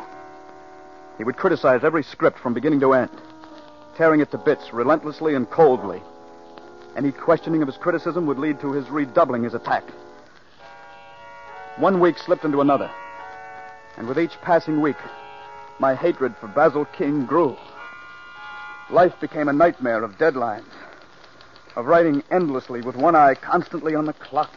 He 1.18 1.24
would 1.24 1.38
criticize 1.38 1.84
every 1.84 2.04
script 2.04 2.40
from 2.40 2.54
beginning 2.54 2.80
to 2.82 2.94
end, 2.94 3.12
tearing 3.96 4.22
it 4.22 4.32
to 4.32 4.38
bits 4.38 4.74
relentlessly 4.74 5.36
and 5.36 5.50
coldly. 5.50 6.02
Any 6.98 7.12
questioning 7.12 7.62
of 7.62 7.68
his 7.68 7.78
criticism 7.78 8.26
would 8.26 8.40
lead 8.40 8.60
to 8.62 8.74
his 8.74 8.90
redoubling 8.90 9.44
his 9.44 9.54
attack. 9.54 9.84
One 11.78 12.00
week 12.00 12.18
slipped 12.18 12.44
into 12.44 12.62
another, 12.62 12.90
and 13.98 14.08
with 14.08 14.20
each 14.20 14.42
passing 14.42 14.82
week, 14.82 14.98
my 15.78 15.94
hatred 15.94 16.36
for 16.38 16.48
Basil 16.48 16.86
King 16.86 17.26
grew. 17.26 17.56
Life 18.90 19.20
became 19.20 19.48
a 19.48 19.54
nightmare 19.54 20.04
of 20.04 20.18
deadlines, 20.18 20.72
of 21.76 21.88
writing 21.88 22.24
endlessly 22.30 22.82
with 22.82 22.96
one 22.96 23.16
eye 23.16 23.34
constantly 23.34 23.96
on 23.96 24.06
the 24.06 24.14
clock. 24.14 24.52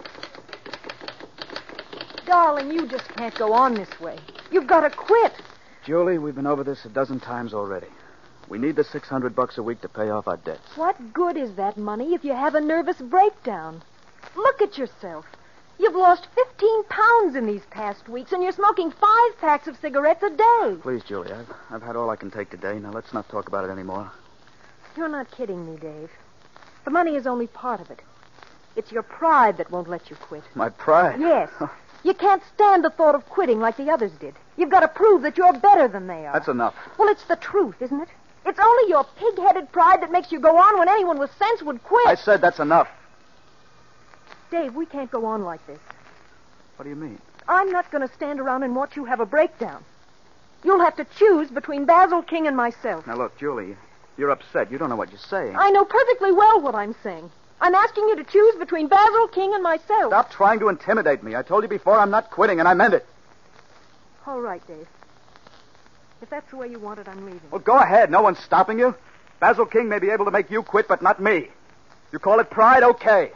Darling, 2.26 2.70
you 2.70 2.86
just 2.86 3.08
can't 3.08 3.34
go 3.36 3.54
on 3.54 3.74
this 3.74 4.00
way. 4.00 4.18
You've 4.50 4.66
got 4.66 4.80
to 4.80 4.90
quit. 4.90 5.32
Julie, 5.84 6.18
we've 6.18 6.34
been 6.34 6.46
over 6.46 6.62
this 6.62 6.84
a 6.84 6.90
dozen 6.90 7.20
times 7.20 7.54
already. 7.54 7.86
We 8.48 8.58
need 8.58 8.76
the 8.76 8.84
600 8.84 9.34
bucks 9.34 9.56
a 9.56 9.62
week 9.62 9.80
to 9.80 9.88
pay 9.88 10.10
off 10.10 10.28
our 10.28 10.36
debts. 10.36 10.76
What 10.76 11.14
good 11.14 11.38
is 11.38 11.54
that 11.54 11.78
money 11.78 12.14
if 12.14 12.22
you 12.24 12.34
have 12.34 12.54
a 12.54 12.60
nervous 12.60 12.98
breakdown? 12.98 13.82
Look 14.36 14.60
at 14.60 14.76
yourself. 14.76 15.24
You've 15.78 15.94
lost 15.94 16.26
15 16.34 16.84
pounds 16.84 17.36
in 17.36 17.46
these 17.46 17.64
past 17.70 18.08
weeks, 18.08 18.32
and 18.32 18.42
you're 18.42 18.52
smoking 18.52 18.90
five 18.90 19.38
packs 19.40 19.68
of 19.68 19.76
cigarettes 19.76 20.22
a 20.24 20.30
day. 20.30 20.76
Please, 20.82 21.04
Julie, 21.04 21.32
I've, 21.32 21.50
I've 21.70 21.82
had 21.82 21.94
all 21.94 22.10
I 22.10 22.16
can 22.16 22.30
take 22.30 22.50
today. 22.50 22.78
Now, 22.78 22.90
let's 22.90 23.12
not 23.12 23.28
talk 23.28 23.46
about 23.46 23.64
it 23.64 23.70
anymore. 23.70 24.10
You're 24.96 25.08
not 25.08 25.30
kidding 25.30 25.70
me, 25.70 25.78
Dave. 25.78 26.10
The 26.84 26.90
money 26.90 27.14
is 27.14 27.26
only 27.26 27.46
part 27.46 27.80
of 27.80 27.90
it. 27.90 28.02
It's 28.74 28.90
your 28.90 29.02
pride 29.02 29.58
that 29.58 29.70
won't 29.70 29.88
let 29.88 30.10
you 30.10 30.16
quit. 30.16 30.42
My 30.54 30.68
pride? 30.68 31.20
Yes. 31.20 31.50
You 32.04 32.14
can't 32.14 32.42
stand 32.54 32.84
the 32.84 32.90
thought 32.90 33.16
of 33.16 33.28
quitting 33.28 33.58
like 33.58 33.76
the 33.76 33.90
others 33.90 34.12
did. 34.20 34.34
You've 34.56 34.70
got 34.70 34.80
to 34.80 34.88
prove 34.88 35.22
that 35.22 35.36
you're 35.36 35.52
better 35.52 35.88
than 35.88 36.06
they 36.06 36.26
are. 36.26 36.32
That's 36.32 36.46
enough. 36.46 36.74
Well, 36.96 37.08
it's 37.08 37.24
the 37.24 37.34
truth, 37.34 37.82
isn't 37.82 38.00
it? 38.00 38.08
It's 38.46 38.58
only 38.58 38.88
your 38.88 39.04
pig-headed 39.18 39.72
pride 39.72 40.00
that 40.02 40.12
makes 40.12 40.30
you 40.30 40.38
go 40.38 40.56
on 40.56 40.78
when 40.78 40.88
anyone 40.88 41.18
with 41.18 41.36
sense 41.36 41.60
would 41.62 41.82
quit. 41.82 42.06
I 42.06 42.14
said 42.14 42.40
that's 42.40 42.60
enough. 42.60 42.88
Dave, 44.50 44.74
we 44.74 44.86
can't 44.86 45.10
go 45.10 45.26
on 45.26 45.44
like 45.44 45.64
this. 45.66 45.78
What 46.76 46.84
do 46.84 46.90
you 46.90 46.96
mean? 46.96 47.18
I'm 47.48 47.70
not 47.70 47.90
going 47.90 48.06
to 48.06 48.14
stand 48.14 48.40
around 48.40 48.62
and 48.62 48.76
watch 48.76 48.96
you 48.96 49.04
have 49.06 49.20
a 49.20 49.26
breakdown. 49.26 49.84
You'll 50.64 50.80
have 50.80 50.96
to 50.96 51.06
choose 51.16 51.50
between 51.50 51.84
Basil 51.84 52.22
King 52.22 52.46
and 52.46 52.56
myself. 52.56 53.06
Now, 53.06 53.16
look, 53.16 53.38
Julie, 53.38 53.76
you're 54.16 54.30
upset. 54.30 54.70
You 54.70 54.78
don't 54.78 54.88
know 54.88 54.96
what 54.96 55.10
you're 55.10 55.18
saying. 55.18 55.54
I 55.56 55.70
know 55.70 55.84
perfectly 55.84 56.32
well 56.32 56.60
what 56.60 56.74
I'm 56.74 56.94
saying. 57.02 57.30
I'm 57.60 57.74
asking 57.74 58.08
you 58.08 58.16
to 58.16 58.24
choose 58.24 58.54
between 58.56 58.88
Basil 58.88 59.28
King 59.28 59.54
and 59.54 59.62
myself. 59.62 60.10
Stop 60.10 60.30
trying 60.30 60.60
to 60.60 60.68
intimidate 60.68 61.22
me. 61.22 61.34
I 61.34 61.42
told 61.42 61.62
you 61.62 61.68
before 61.68 61.98
I'm 61.98 62.10
not 62.10 62.30
quitting, 62.30 62.58
and 62.60 62.68
I 62.68 62.74
meant 62.74 62.94
it. 62.94 63.06
All 64.26 64.40
right, 64.40 64.64
Dave. 64.66 64.86
If 66.20 66.30
that's 66.30 66.50
the 66.50 66.56
way 66.56 66.68
you 66.68 66.78
want 66.78 67.00
it, 67.00 67.08
I'm 67.08 67.24
leaving. 67.24 67.40
Well, 67.50 67.60
go 67.60 67.78
ahead. 67.78 68.10
No 68.10 68.22
one's 68.22 68.38
stopping 68.38 68.78
you. 68.78 68.94
Basil 69.40 69.66
King 69.66 69.88
may 69.88 69.98
be 69.98 70.10
able 70.10 70.24
to 70.24 70.30
make 70.30 70.50
you 70.50 70.62
quit, 70.62 70.88
but 70.88 71.02
not 71.02 71.20
me. 71.20 71.48
You 72.12 72.18
call 72.18 72.40
it 72.40 72.50
pride, 72.50 72.82
okay. 72.82 73.30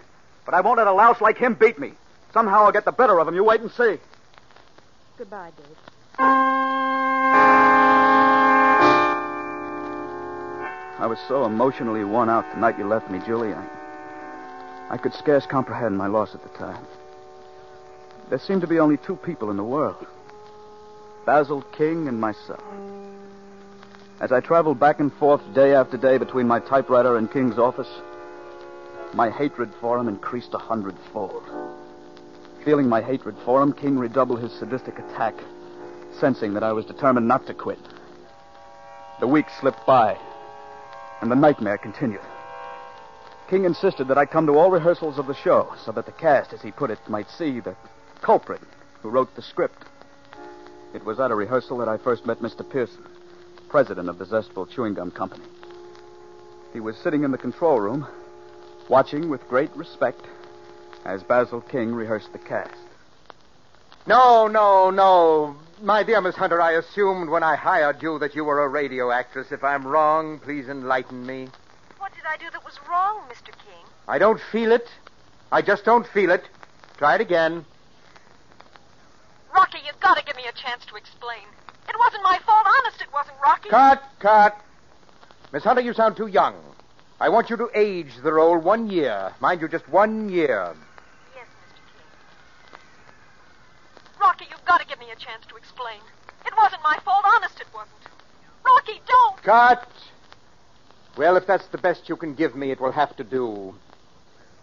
But 0.44 0.54
I 0.54 0.60
won't 0.60 0.78
let 0.78 0.86
a 0.86 0.92
louse 0.92 1.20
like 1.20 1.38
him 1.38 1.54
beat 1.54 1.78
me. 1.78 1.92
Somehow 2.32 2.64
I'll 2.64 2.72
get 2.72 2.84
the 2.84 2.92
better 2.92 3.18
of 3.20 3.28
him. 3.28 3.34
You 3.34 3.44
wait 3.44 3.60
and 3.60 3.70
see. 3.70 3.98
Goodbye, 5.18 5.50
Dave. 5.56 5.76
I 10.98 11.06
was 11.06 11.18
so 11.28 11.44
emotionally 11.44 12.04
worn 12.04 12.28
out 12.28 12.44
the 12.54 12.60
night 12.60 12.78
you 12.78 12.86
left 12.86 13.10
me, 13.10 13.20
Julie. 13.26 13.52
I, 13.52 13.64
I 14.90 14.96
could 14.96 15.12
scarce 15.14 15.46
comprehend 15.46 15.98
my 15.98 16.06
loss 16.06 16.34
at 16.34 16.42
the 16.42 16.58
time. 16.58 16.86
There 18.30 18.38
seemed 18.38 18.60
to 18.62 18.66
be 18.66 18.78
only 18.78 18.96
two 18.96 19.16
people 19.16 19.50
in 19.50 19.56
the 19.56 19.64
world 19.64 20.06
Basil 21.26 21.62
King 21.76 22.08
and 22.08 22.20
myself. 22.20 22.62
As 24.20 24.32
I 24.32 24.40
traveled 24.40 24.78
back 24.78 25.00
and 25.00 25.12
forth 25.12 25.42
day 25.54 25.74
after 25.74 25.96
day 25.96 26.18
between 26.18 26.46
my 26.46 26.60
typewriter 26.60 27.16
and 27.16 27.30
King's 27.30 27.58
office, 27.58 27.88
my 29.14 29.30
hatred 29.30 29.70
for 29.80 29.98
him 29.98 30.08
increased 30.08 30.54
a 30.54 30.58
hundredfold. 30.58 31.42
Feeling 32.64 32.88
my 32.88 33.02
hatred 33.02 33.36
for 33.44 33.62
him, 33.62 33.72
King 33.72 33.98
redoubled 33.98 34.40
his 34.40 34.52
sadistic 34.52 34.98
attack, 34.98 35.34
sensing 36.20 36.54
that 36.54 36.62
I 36.62 36.72
was 36.72 36.84
determined 36.84 37.26
not 37.26 37.46
to 37.46 37.54
quit. 37.54 37.80
The 39.20 39.26
weeks 39.26 39.52
slipped 39.60 39.84
by, 39.86 40.16
and 41.20 41.30
the 41.30 41.36
nightmare 41.36 41.78
continued. 41.78 42.20
King 43.48 43.64
insisted 43.64 44.08
that 44.08 44.18
I 44.18 44.26
come 44.26 44.46
to 44.46 44.56
all 44.56 44.70
rehearsals 44.70 45.18
of 45.18 45.26
the 45.26 45.34
show 45.34 45.74
so 45.84 45.92
that 45.92 46.06
the 46.06 46.12
cast, 46.12 46.52
as 46.52 46.62
he 46.62 46.70
put 46.70 46.90
it, 46.90 46.98
might 47.08 47.28
see 47.28 47.60
the 47.60 47.76
culprit 48.22 48.62
who 49.02 49.10
wrote 49.10 49.34
the 49.34 49.42
script. 49.42 49.84
It 50.94 51.04
was 51.04 51.20
at 51.20 51.30
a 51.30 51.34
rehearsal 51.34 51.78
that 51.78 51.88
I 51.88 51.98
first 51.98 52.24
met 52.24 52.38
Mr. 52.40 52.68
Pearson, 52.68 53.04
president 53.68 54.08
of 54.08 54.18
the 54.18 54.24
Zestful 54.24 54.66
Chewing 54.66 54.94
Gum 54.94 55.10
Company. 55.10 55.44
He 56.72 56.80
was 56.80 56.96
sitting 56.96 57.24
in 57.24 57.30
the 57.30 57.38
control 57.38 57.80
room, 57.80 58.06
watching 58.92 59.30
with 59.30 59.48
great 59.48 59.74
respect 59.74 60.20
as 61.06 61.22
Basil 61.22 61.62
King 61.62 61.94
rehearsed 61.94 62.30
the 62.34 62.38
cast. 62.38 62.76
No, 64.06 64.48
no, 64.48 64.90
no. 64.90 65.56
My 65.80 66.02
dear 66.02 66.20
Miss 66.20 66.34
Hunter, 66.34 66.60
I 66.60 66.72
assumed 66.72 67.30
when 67.30 67.42
I 67.42 67.56
hired 67.56 68.02
you 68.02 68.18
that 68.18 68.34
you 68.34 68.44
were 68.44 68.60
a 68.60 68.68
radio 68.68 69.10
actress. 69.10 69.50
If 69.50 69.64
I'm 69.64 69.86
wrong, 69.86 70.38
please 70.40 70.68
enlighten 70.68 71.24
me. 71.24 71.48
What 72.00 72.12
did 72.12 72.24
I 72.28 72.36
do 72.36 72.50
that 72.52 72.62
was 72.66 72.78
wrong, 72.86 73.22
Mr. 73.30 73.46
King? 73.64 73.82
I 74.06 74.18
don't 74.18 74.38
feel 74.52 74.72
it. 74.72 74.86
I 75.50 75.62
just 75.62 75.86
don't 75.86 76.06
feel 76.06 76.30
it. 76.30 76.44
Try 76.98 77.14
it 77.14 77.22
again. 77.22 77.64
Rocky, 79.54 79.78
you've 79.86 80.00
got 80.00 80.18
to 80.18 80.24
give 80.26 80.36
me 80.36 80.44
a 80.46 80.52
chance 80.52 80.84
to 80.84 80.96
explain. 80.96 81.44
It 81.88 81.94
wasn't 81.98 82.24
my 82.24 82.38
fault. 82.44 82.66
Honest, 82.66 83.00
it 83.00 83.08
wasn't, 83.10 83.36
Rocky. 83.42 83.70
Cut, 83.70 84.02
cut. 84.18 84.60
Miss 85.50 85.64
Hunter, 85.64 85.80
you 85.80 85.94
sound 85.94 86.14
too 86.14 86.26
young. 86.26 86.56
I 87.22 87.28
want 87.28 87.50
you 87.50 87.56
to 87.56 87.70
age 87.72 88.10
the 88.24 88.32
role 88.32 88.58
one 88.58 88.90
year. 88.90 89.32
Mind 89.38 89.60
you, 89.60 89.68
just 89.68 89.88
one 89.88 90.28
year. 90.28 90.74
Yes, 91.36 91.46
Mr. 91.46 91.76
King. 91.86 92.80
Rocky, 94.20 94.46
you've 94.50 94.64
got 94.64 94.80
to 94.80 94.86
give 94.88 94.98
me 94.98 95.06
a 95.12 95.14
chance 95.14 95.46
to 95.48 95.54
explain. 95.54 96.00
It 96.44 96.52
wasn't 96.56 96.82
my 96.82 96.98
fault. 97.04 97.24
Honest, 97.24 97.60
it 97.60 97.68
wasn't. 97.72 97.94
Rocky, 98.66 99.00
don't. 99.06 99.40
Cut. 99.40 99.88
Well, 101.16 101.36
if 101.36 101.46
that's 101.46 101.68
the 101.68 101.78
best 101.78 102.08
you 102.08 102.16
can 102.16 102.34
give 102.34 102.56
me, 102.56 102.72
it 102.72 102.80
will 102.80 102.90
have 102.90 103.14
to 103.14 103.22
do. 103.22 103.72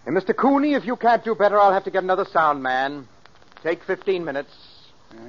And 0.06 0.14
Mr. 0.14 0.36
Cooney, 0.36 0.74
if 0.74 0.84
you 0.84 0.98
can't 0.98 1.24
do 1.24 1.36
better, 1.36 1.58
I'll 1.58 1.72
have 1.72 1.86
to 1.86 1.92
get 1.92 2.04
another 2.04 2.26
sound 2.26 2.62
man. 2.62 3.08
Take 3.64 3.86
15 3.86 4.26
minutes. 4.26 4.52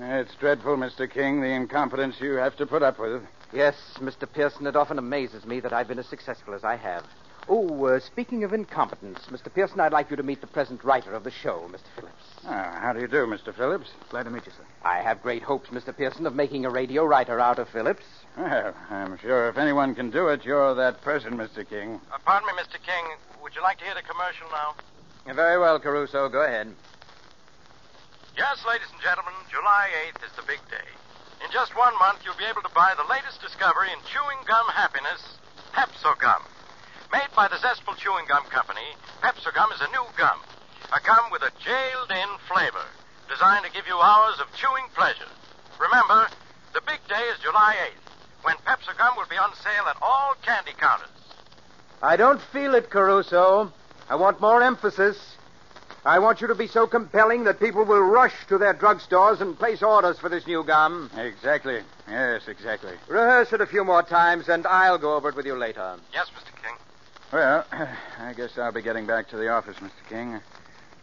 It's 0.00 0.34
dreadful, 0.34 0.76
Mr. 0.76 1.08
King, 1.08 1.42
the 1.42 1.46
incompetence 1.46 2.16
you 2.20 2.32
have 2.32 2.56
to 2.56 2.66
put 2.66 2.82
up 2.82 2.98
with. 2.98 3.22
Yes, 3.52 3.76
Mr. 3.98 4.30
Pearson, 4.30 4.66
it 4.66 4.74
often 4.74 4.98
amazes 4.98 5.44
me 5.44 5.60
that 5.60 5.72
I've 5.72 5.86
been 5.86 6.00
as 6.00 6.08
successful 6.08 6.54
as 6.54 6.64
I 6.64 6.74
have. 6.74 7.04
Oh, 7.48 7.84
uh, 7.86 7.98
speaking 8.00 8.44
of 8.44 8.52
incompetence, 8.52 9.18
Mr. 9.30 9.52
Pearson, 9.52 9.80
I'd 9.80 9.92
like 9.92 10.10
you 10.10 10.16
to 10.16 10.22
meet 10.22 10.40
the 10.40 10.46
present 10.46 10.84
writer 10.84 11.12
of 11.14 11.24
the 11.24 11.30
show, 11.30 11.68
Mr. 11.68 11.82
Phillips. 11.96 12.24
Ah, 12.46 12.78
how 12.80 12.92
do 12.92 13.00
you 13.00 13.08
do, 13.08 13.26
Mr. 13.26 13.52
Phillips? 13.54 13.88
Glad 14.08 14.24
to 14.24 14.30
meet 14.30 14.46
you, 14.46 14.52
sir. 14.52 14.64
I 14.84 14.98
have 14.98 15.20
great 15.22 15.42
hopes, 15.42 15.68
Mr. 15.70 15.96
Pearson, 15.96 16.26
of 16.26 16.34
making 16.34 16.64
a 16.64 16.70
radio 16.70 17.04
writer 17.04 17.40
out 17.40 17.58
of 17.58 17.68
Phillips. 17.70 18.04
Well, 18.36 18.72
I'm 18.90 19.18
sure 19.18 19.48
if 19.48 19.58
anyone 19.58 19.94
can 19.94 20.10
do 20.10 20.28
it, 20.28 20.44
you're 20.44 20.74
that 20.76 21.02
person, 21.02 21.36
Mr. 21.36 21.68
King. 21.68 22.00
Uh, 22.12 22.18
pardon 22.24 22.46
me, 22.46 22.62
Mr. 22.62 22.78
King. 22.80 23.04
Would 23.42 23.54
you 23.56 23.62
like 23.62 23.78
to 23.78 23.84
hear 23.84 23.94
the 23.94 24.02
commercial 24.02 24.46
now? 24.52 25.34
Very 25.34 25.58
well, 25.58 25.80
Caruso. 25.80 26.28
Go 26.28 26.42
ahead. 26.44 26.68
Yes, 28.36 28.64
ladies 28.66 28.88
and 28.92 29.00
gentlemen, 29.02 29.34
July 29.50 29.88
8th 30.14 30.24
is 30.24 30.32
the 30.36 30.42
big 30.46 30.60
day. 30.70 30.86
In 31.44 31.50
just 31.50 31.76
one 31.76 31.98
month, 31.98 32.20
you'll 32.24 32.38
be 32.38 32.44
able 32.48 32.62
to 32.62 32.74
buy 32.74 32.94
the 32.96 33.08
latest 33.10 33.40
discovery 33.42 33.88
in 33.92 33.98
chewing 34.06 34.38
gum 34.46 34.66
happiness, 34.68 35.20
Pepso 35.74 36.18
Gum. 36.20 36.42
Made 37.12 37.28
by 37.34 37.48
the 37.48 37.58
Zestful 37.58 37.94
Chewing 37.94 38.26
Gum 38.28 38.44
Company, 38.50 38.86
Pepso 39.20 39.52
Gum 39.52 39.72
is 39.72 39.80
a 39.80 39.90
new 39.90 40.06
gum. 40.16 40.38
A 40.92 41.00
gum 41.04 41.30
with 41.32 41.42
a 41.42 41.50
jailed-in 41.58 42.28
flavor, 42.46 42.86
designed 43.28 43.64
to 43.64 43.72
give 43.72 43.86
you 43.88 43.98
hours 43.98 44.38
of 44.40 44.46
chewing 44.54 44.86
pleasure. 44.94 45.30
Remember, 45.80 46.28
the 46.72 46.80
big 46.86 47.00
day 47.08 47.22
is 47.34 47.38
July 47.42 47.74
8th, 47.94 48.44
when 48.44 48.56
Pepso 48.58 48.96
Gum 48.96 49.16
will 49.16 49.26
be 49.28 49.36
on 49.36 49.52
sale 49.56 49.86
at 49.88 49.96
all 50.00 50.34
candy 50.42 50.72
counters. 50.78 51.08
I 52.00 52.16
don't 52.16 52.40
feel 52.52 52.74
it, 52.76 52.90
Caruso. 52.90 53.72
I 54.08 54.14
want 54.14 54.40
more 54.40 54.62
emphasis. 54.62 55.36
I 56.04 56.20
want 56.20 56.40
you 56.40 56.46
to 56.46 56.54
be 56.54 56.68
so 56.68 56.86
compelling 56.86 57.44
that 57.44 57.60
people 57.60 57.84
will 57.84 58.00
rush 58.00 58.34
to 58.48 58.56
their 58.56 58.72
drugstores 58.72 59.40
and 59.40 59.58
place 59.58 59.82
orders 59.82 60.18
for 60.18 60.28
this 60.28 60.46
new 60.46 60.64
gum. 60.64 61.10
Exactly. 61.16 61.82
Yes, 62.08 62.46
exactly. 62.46 62.94
Rehearse 63.08 63.52
it 63.52 63.60
a 63.60 63.66
few 63.66 63.84
more 63.84 64.02
times, 64.02 64.48
and 64.48 64.66
I'll 64.66 64.98
go 64.98 65.14
over 65.16 65.28
it 65.28 65.36
with 65.36 65.44
you 65.44 65.56
later. 65.56 65.96
Yes, 66.12 66.28
Mr. 66.30 66.54
King. 66.62 66.76
Well, 67.32 67.64
I 68.18 68.32
guess 68.36 68.58
I'll 68.58 68.72
be 68.72 68.82
getting 68.82 69.06
back 69.06 69.28
to 69.28 69.36
the 69.36 69.48
office, 69.48 69.76
Mr. 69.76 70.08
King. 70.08 70.40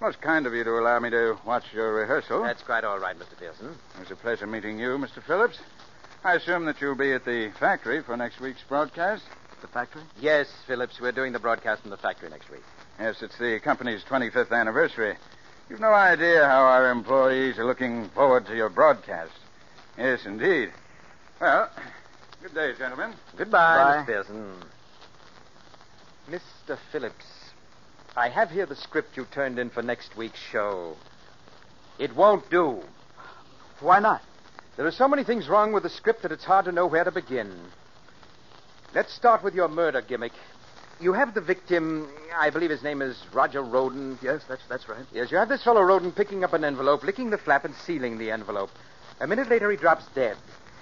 Most 0.01 0.21
kind 0.21 0.45
of 0.45 0.53
you 0.53 0.63
to 0.63 0.71
allow 0.71 0.99
me 0.99 1.09
to 1.09 1.37
watch 1.45 1.63
your 1.73 1.93
rehearsal. 1.93 2.43
That's 2.43 2.61
quite 2.61 2.83
all 2.83 2.99
right, 2.99 3.17
Mr. 3.17 3.37
Pearson. 3.39 3.75
It 3.95 3.99
was 3.99 4.11
a 4.11 4.15
pleasure 4.15 4.45
meeting 4.45 4.77
you, 4.77 4.97
Mr. 4.97 5.23
Phillips. 5.25 5.57
I 6.23 6.33
assume 6.35 6.65
that 6.65 6.81
you'll 6.81 6.95
be 6.95 7.13
at 7.13 7.25
the 7.25 7.51
factory 7.59 8.03
for 8.03 8.15
next 8.17 8.39
week's 8.39 8.61
broadcast. 8.67 9.23
The 9.61 9.67
factory? 9.67 10.03
Yes, 10.19 10.47
Phillips, 10.67 10.99
we're 11.01 11.11
doing 11.13 11.33
the 11.33 11.39
broadcast 11.39 11.81
from 11.81 11.89
the 11.89 11.97
factory 11.97 12.29
next 12.29 12.51
week. 12.51 12.61
Yes, 12.99 13.21
it's 13.21 13.37
the 13.39 13.59
company's 13.63 14.03
25th 14.03 14.51
anniversary. 14.51 15.15
You've 15.69 15.79
no 15.79 15.93
idea 15.93 16.45
how 16.45 16.61
our 16.63 16.91
employees 16.91 17.57
are 17.57 17.65
looking 17.65 18.09
forward 18.09 18.45
to 18.47 18.55
your 18.55 18.69
broadcast. 18.69 19.31
Yes, 19.97 20.25
indeed. 20.25 20.71
Well, 21.41 21.71
good 22.43 22.53
day, 22.53 22.73
gentlemen. 22.77 23.13
Goodbye, 23.35 23.77
Bye. 23.77 23.97
Miss 23.97 24.05
Pearson. 24.05 24.55
Mr. 26.29 26.77
Phillips, 26.91 27.25
I 28.15 28.27
have 28.27 28.49
here 28.49 28.65
the 28.65 28.75
script 28.75 29.15
you 29.15 29.25
turned 29.31 29.57
in 29.57 29.69
for 29.69 29.81
next 29.81 30.17
week's 30.17 30.39
show. 30.51 30.97
It 31.99 32.15
won't 32.15 32.49
do. 32.49 32.83
Why 33.79 33.99
not? 33.99 34.21
There 34.75 34.85
are 34.85 34.91
so 34.91 35.07
many 35.07 35.23
things 35.23 35.47
wrong 35.47 35.71
with 35.71 35.83
the 35.83 35.89
script 35.89 36.23
that 36.23 36.33
it's 36.33 36.43
hard 36.43 36.65
to 36.65 36.73
know 36.73 36.85
where 36.85 37.05
to 37.05 37.11
begin. 37.11 37.53
Let's 38.93 39.13
start 39.13 39.41
with 39.41 39.55
your 39.55 39.69
murder 39.69 40.01
gimmick. 40.01 40.33
You 40.99 41.13
have 41.13 41.33
the 41.33 41.41
victim, 41.41 42.09
I 42.35 42.49
believe 42.49 42.71
his 42.71 42.83
name 42.83 43.01
is 43.01 43.17
Roger 43.31 43.61
Roden. 43.61 44.19
Yes, 44.21 44.41
that's 44.49 44.63
that's 44.67 44.89
right. 44.89 45.05
Yes, 45.13 45.31
you 45.31 45.37
have 45.37 45.47
this 45.47 45.63
fellow 45.63 45.81
Roden 45.81 46.11
picking 46.11 46.43
up 46.43 46.53
an 46.53 46.65
envelope, 46.65 47.03
licking 47.03 47.29
the 47.29 47.37
flap, 47.37 47.63
and 47.63 47.75
sealing 47.75 48.17
the 48.17 48.31
envelope. 48.31 48.71
A 49.21 49.27
minute 49.27 49.49
later, 49.49 49.71
he 49.71 49.77
drops 49.77 50.05
dead. 50.13 50.35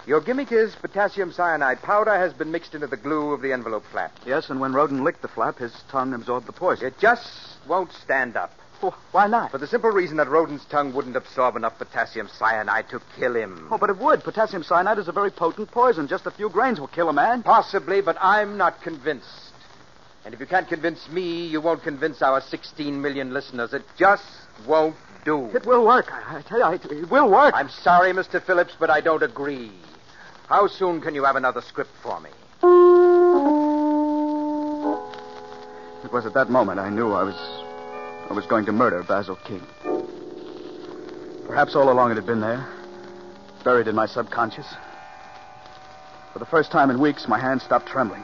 Your 0.08 0.22
gimmick 0.22 0.52
is 0.52 0.76
potassium 0.76 1.32
cyanide 1.32 1.82
powder 1.82 2.16
has 2.16 2.32
been 2.32 2.52
mixed 2.52 2.76
into 2.76 2.86
the 2.86 2.98
glue 2.98 3.32
of 3.34 3.42
the 3.42 3.52
envelope 3.52 3.84
flap. 3.92 4.12
Yes, 4.26 4.50
and 4.52 4.60
when 4.60 4.72
Roden 4.74 5.04
licked 5.04 5.24
the 5.24 5.28
flap, 5.28 5.58
his 5.58 5.74
tongue 5.90 6.14
absorbed 6.14 6.46
the 6.46 6.52
poison. 6.54 6.86
It 6.86 7.00
just 7.00 7.28
won't 7.68 7.92
stand 7.92 8.38
up. 8.38 8.52
Wh- 8.84 8.94
Why 9.12 9.26
not? 9.26 9.50
For 9.50 9.58
the 9.58 9.66
simple 9.66 9.90
reason 9.90 10.18
that 10.18 10.28
Roden's 10.30 10.64
tongue 10.66 10.94
wouldn't 10.94 11.16
absorb 11.16 11.56
enough 11.56 11.80
potassium 11.80 12.28
cyanide 12.38 12.88
to 12.90 13.02
kill 13.18 13.36
him. 13.36 13.68
Oh, 13.72 13.80
but 13.80 13.90
it 13.90 13.98
would. 13.98 14.24
Potassium 14.24 14.62
cyanide 14.64 15.00
is 15.00 15.08
a 15.08 15.12
very 15.12 15.32
potent 15.32 15.72
poison. 15.72 16.08
Just 16.08 16.28
a 16.28 16.32
few 16.32 16.50
grains 16.50 16.80
will 16.80 16.88
kill 16.88 17.10
a 17.10 17.14
man. 17.14 17.42
Possibly, 17.42 18.02
but 18.02 18.16
I'm 18.22 18.58
not 18.58 18.82
convinced. 18.84 19.54
And 20.24 20.36
if 20.36 20.40
you 20.40 20.46
can't 20.46 20.68
convince 20.68 21.08
me, 21.10 21.48
you 21.48 21.62
won't 21.62 21.82
convince 21.82 22.22
our 22.22 22.42
16 22.42 23.02
million 23.02 23.34
listeners. 23.34 23.74
It 23.74 23.84
just 23.98 24.24
won't 24.68 24.96
do. 25.24 25.50
It 25.56 25.66
will 25.66 25.84
work. 25.86 26.12
I, 26.12 26.38
I 26.38 26.42
tell 26.44 26.60
you, 26.60 26.76
it, 26.76 26.86
it 27.06 27.10
will 27.10 27.32
work. 27.32 27.56
I'm 27.56 27.70
sorry, 27.70 28.12
Mr. 28.12 28.44
Phillips, 28.44 28.74
but 28.80 28.92
I 28.92 29.02
don't 29.02 29.24
agree. 29.24 29.72
How 30.48 30.68
soon 30.68 31.02
can 31.02 31.16
you 31.16 31.24
have 31.24 31.36
another 31.36 31.62
script 31.62 31.90
for 32.04 32.20
me? 32.22 32.30
It 36.04 36.14
was 36.14 36.28
at 36.28 36.36
that 36.36 36.52
moment 36.52 36.80
I 36.80 36.92
knew 36.92 37.14
I 37.14 37.24
was 37.24 37.36
I 38.30 38.34
was 38.34 38.46
going 38.46 38.66
to 38.66 38.72
murder 38.72 39.02
Basil 39.02 39.38
King. 39.38 39.66
Perhaps 41.48 41.76
all 41.76 41.92
along 41.92 42.12
it 42.12 42.16
had 42.16 42.28
been 42.28 42.42
there, 42.42 42.64
buried 43.64 43.88
in 43.88 43.96
my 43.96 44.06
subconscious. 44.06 44.68
For 46.32 46.38
the 46.38 46.46
first 46.46 46.72
time 46.72 46.92
in 46.92 47.00
weeks, 47.00 47.28
my 47.28 47.40
hands 47.40 47.64
stopped 47.64 47.88
trembling, 47.88 48.24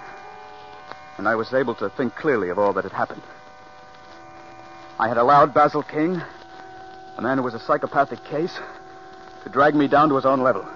and 1.18 1.28
I 1.28 1.36
was 1.36 1.54
able 1.54 1.74
to 1.76 1.90
think 1.90 2.16
clearly 2.16 2.50
of 2.50 2.60
all 2.60 2.74
that 2.74 2.84
had 2.84 2.94
happened. 2.94 3.24
I 5.00 5.08
had 5.08 5.18
allowed 5.18 5.56
Basil 5.56 5.82
King, 5.82 6.22
a 7.18 7.22
man 7.22 7.38
who 7.40 7.44
was 7.44 7.56
a 7.56 7.60
psychopathic 7.60 8.24
case, 8.26 8.60
to 9.44 9.50
drag 9.50 9.74
me 9.74 9.88
down 9.88 10.10
to 10.10 10.16
his 10.16 10.26
own 10.26 10.42
level. 10.42 10.68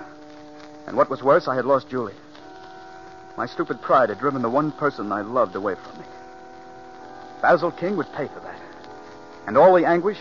And 0.87 0.95
what 0.95 1.09
was 1.09 1.23
worse, 1.23 1.47
I 1.47 1.55
had 1.55 1.65
lost 1.65 1.89
Julie. 1.89 2.13
My 3.37 3.45
stupid 3.45 3.81
pride 3.81 4.09
had 4.09 4.19
driven 4.19 4.41
the 4.41 4.49
one 4.49 4.71
person 4.71 5.11
I 5.11 5.21
loved 5.21 5.55
away 5.55 5.75
from 5.75 5.99
me. 5.99 6.05
Basil 7.41 7.71
King 7.71 7.97
would 7.97 8.11
pay 8.13 8.27
for 8.27 8.39
that. 8.39 8.59
And 9.47 9.57
all 9.57 9.73
the 9.75 9.85
anguish 9.85 10.17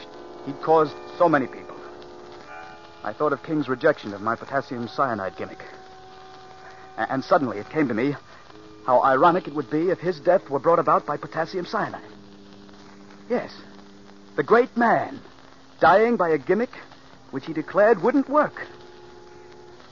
he'd 0.46 0.60
caused 0.62 0.94
so 1.16 1.28
many 1.28 1.46
people. 1.46 1.76
I 3.02 3.12
thought 3.12 3.32
of 3.32 3.42
King's 3.42 3.68
rejection 3.68 4.14
of 4.14 4.20
my 4.20 4.34
potassium 4.34 4.88
cyanide 4.88 5.36
gimmick. 5.36 5.62
And 6.96 7.22
suddenly 7.22 7.58
it 7.58 7.68
came 7.70 7.88
to 7.88 7.94
me 7.94 8.14
how 8.86 9.02
ironic 9.02 9.46
it 9.46 9.54
would 9.54 9.70
be 9.70 9.90
if 9.90 9.98
his 9.98 10.20
death 10.20 10.48
were 10.50 10.58
brought 10.58 10.78
about 10.78 11.06
by 11.06 11.16
potassium 11.16 11.66
cyanide. 11.66 12.02
Yes, 13.28 13.54
the 14.36 14.42
great 14.42 14.76
man 14.76 15.20
dying 15.80 16.16
by 16.16 16.30
a 16.30 16.38
gimmick 16.38 16.70
which 17.30 17.46
he 17.46 17.52
declared 17.52 18.02
wouldn't 18.02 18.28
work. 18.28 18.66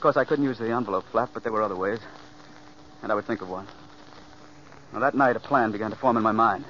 Of 0.03 0.13
course, 0.13 0.17
I 0.17 0.27
couldn't 0.27 0.43
use 0.43 0.57
the 0.57 0.69
envelope 0.69 1.05
flap, 1.13 1.29
but 1.33 1.43
there 1.43 1.53
were 1.53 1.61
other 1.61 1.77
ways. 1.77 1.99
And 3.01 3.09
I 3.09 3.15
would 3.15 3.23
think 3.23 3.41
of 3.41 3.47
one. 3.47 3.65
Now, 4.91 4.99
that 4.99 5.15
night, 5.15 5.37
a 5.37 5.39
plan 5.39 5.71
began 5.71 5.91
to 5.91 5.95
form 5.95 6.17
in 6.17 6.23
my 6.23 6.33
mind. 6.33 6.65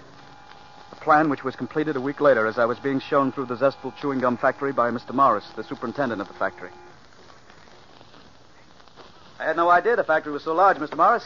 A 0.92 0.96
plan 0.98 1.32
which 1.32 1.44
was 1.44 1.56
completed 1.56 1.96
a 1.96 2.00
week 2.00 2.22
later 2.22 2.46
as 2.46 2.60
I 2.60 2.66
was 2.66 2.78
being 2.78 3.00
shown 3.00 3.32
through 3.32 3.48
the 3.48 3.58
Zestful 3.58 3.92
Chewing 4.00 4.20
Gum 4.20 4.38
Factory 4.38 4.72
by 4.72 4.92
Mr. 4.92 5.16
Morris, 5.16 5.50
the 5.56 5.64
superintendent 5.64 6.22
of 6.22 6.28
the 6.28 6.36
factory. 6.36 6.70
I 9.40 9.46
had 9.46 9.56
no 9.56 9.68
idea 9.68 9.96
the 9.96 10.04
factory 10.04 10.32
was 10.32 10.44
so 10.44 10.54
large, 10.54 10.78
Mr. 10.78 10.96
Morris. 10.96 11.26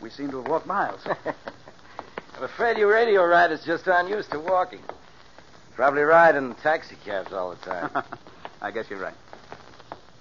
We 0.00 0.10
seem 0.10 0.30
to 0.30 0.36
have 0.36 0.46
walked 0.46 0.68
miles. 0.68 1.00
I'm 2.36 2.44
afraid 2.44 2.78
you 2.78 2.88
radio 2.88 3.24
riders 3.24 3.64
just 3.66 3.88
aren't 3.88 4.10
used 4.10 4.30
to 4.30 4.38
walking. 4.38 4.82
Probably 5.74 6.02
ride 6.02 6.36
in 6.36 6.54
taxi 6.62 6.94
cabs 7.04 7.32
all 7.32 7.50
the 7.50 7.66
time. 7.66 8.04
I 8.62 8.70
guess 8.70 8.88
you're 8.88 9.00
right. 9.00 9.16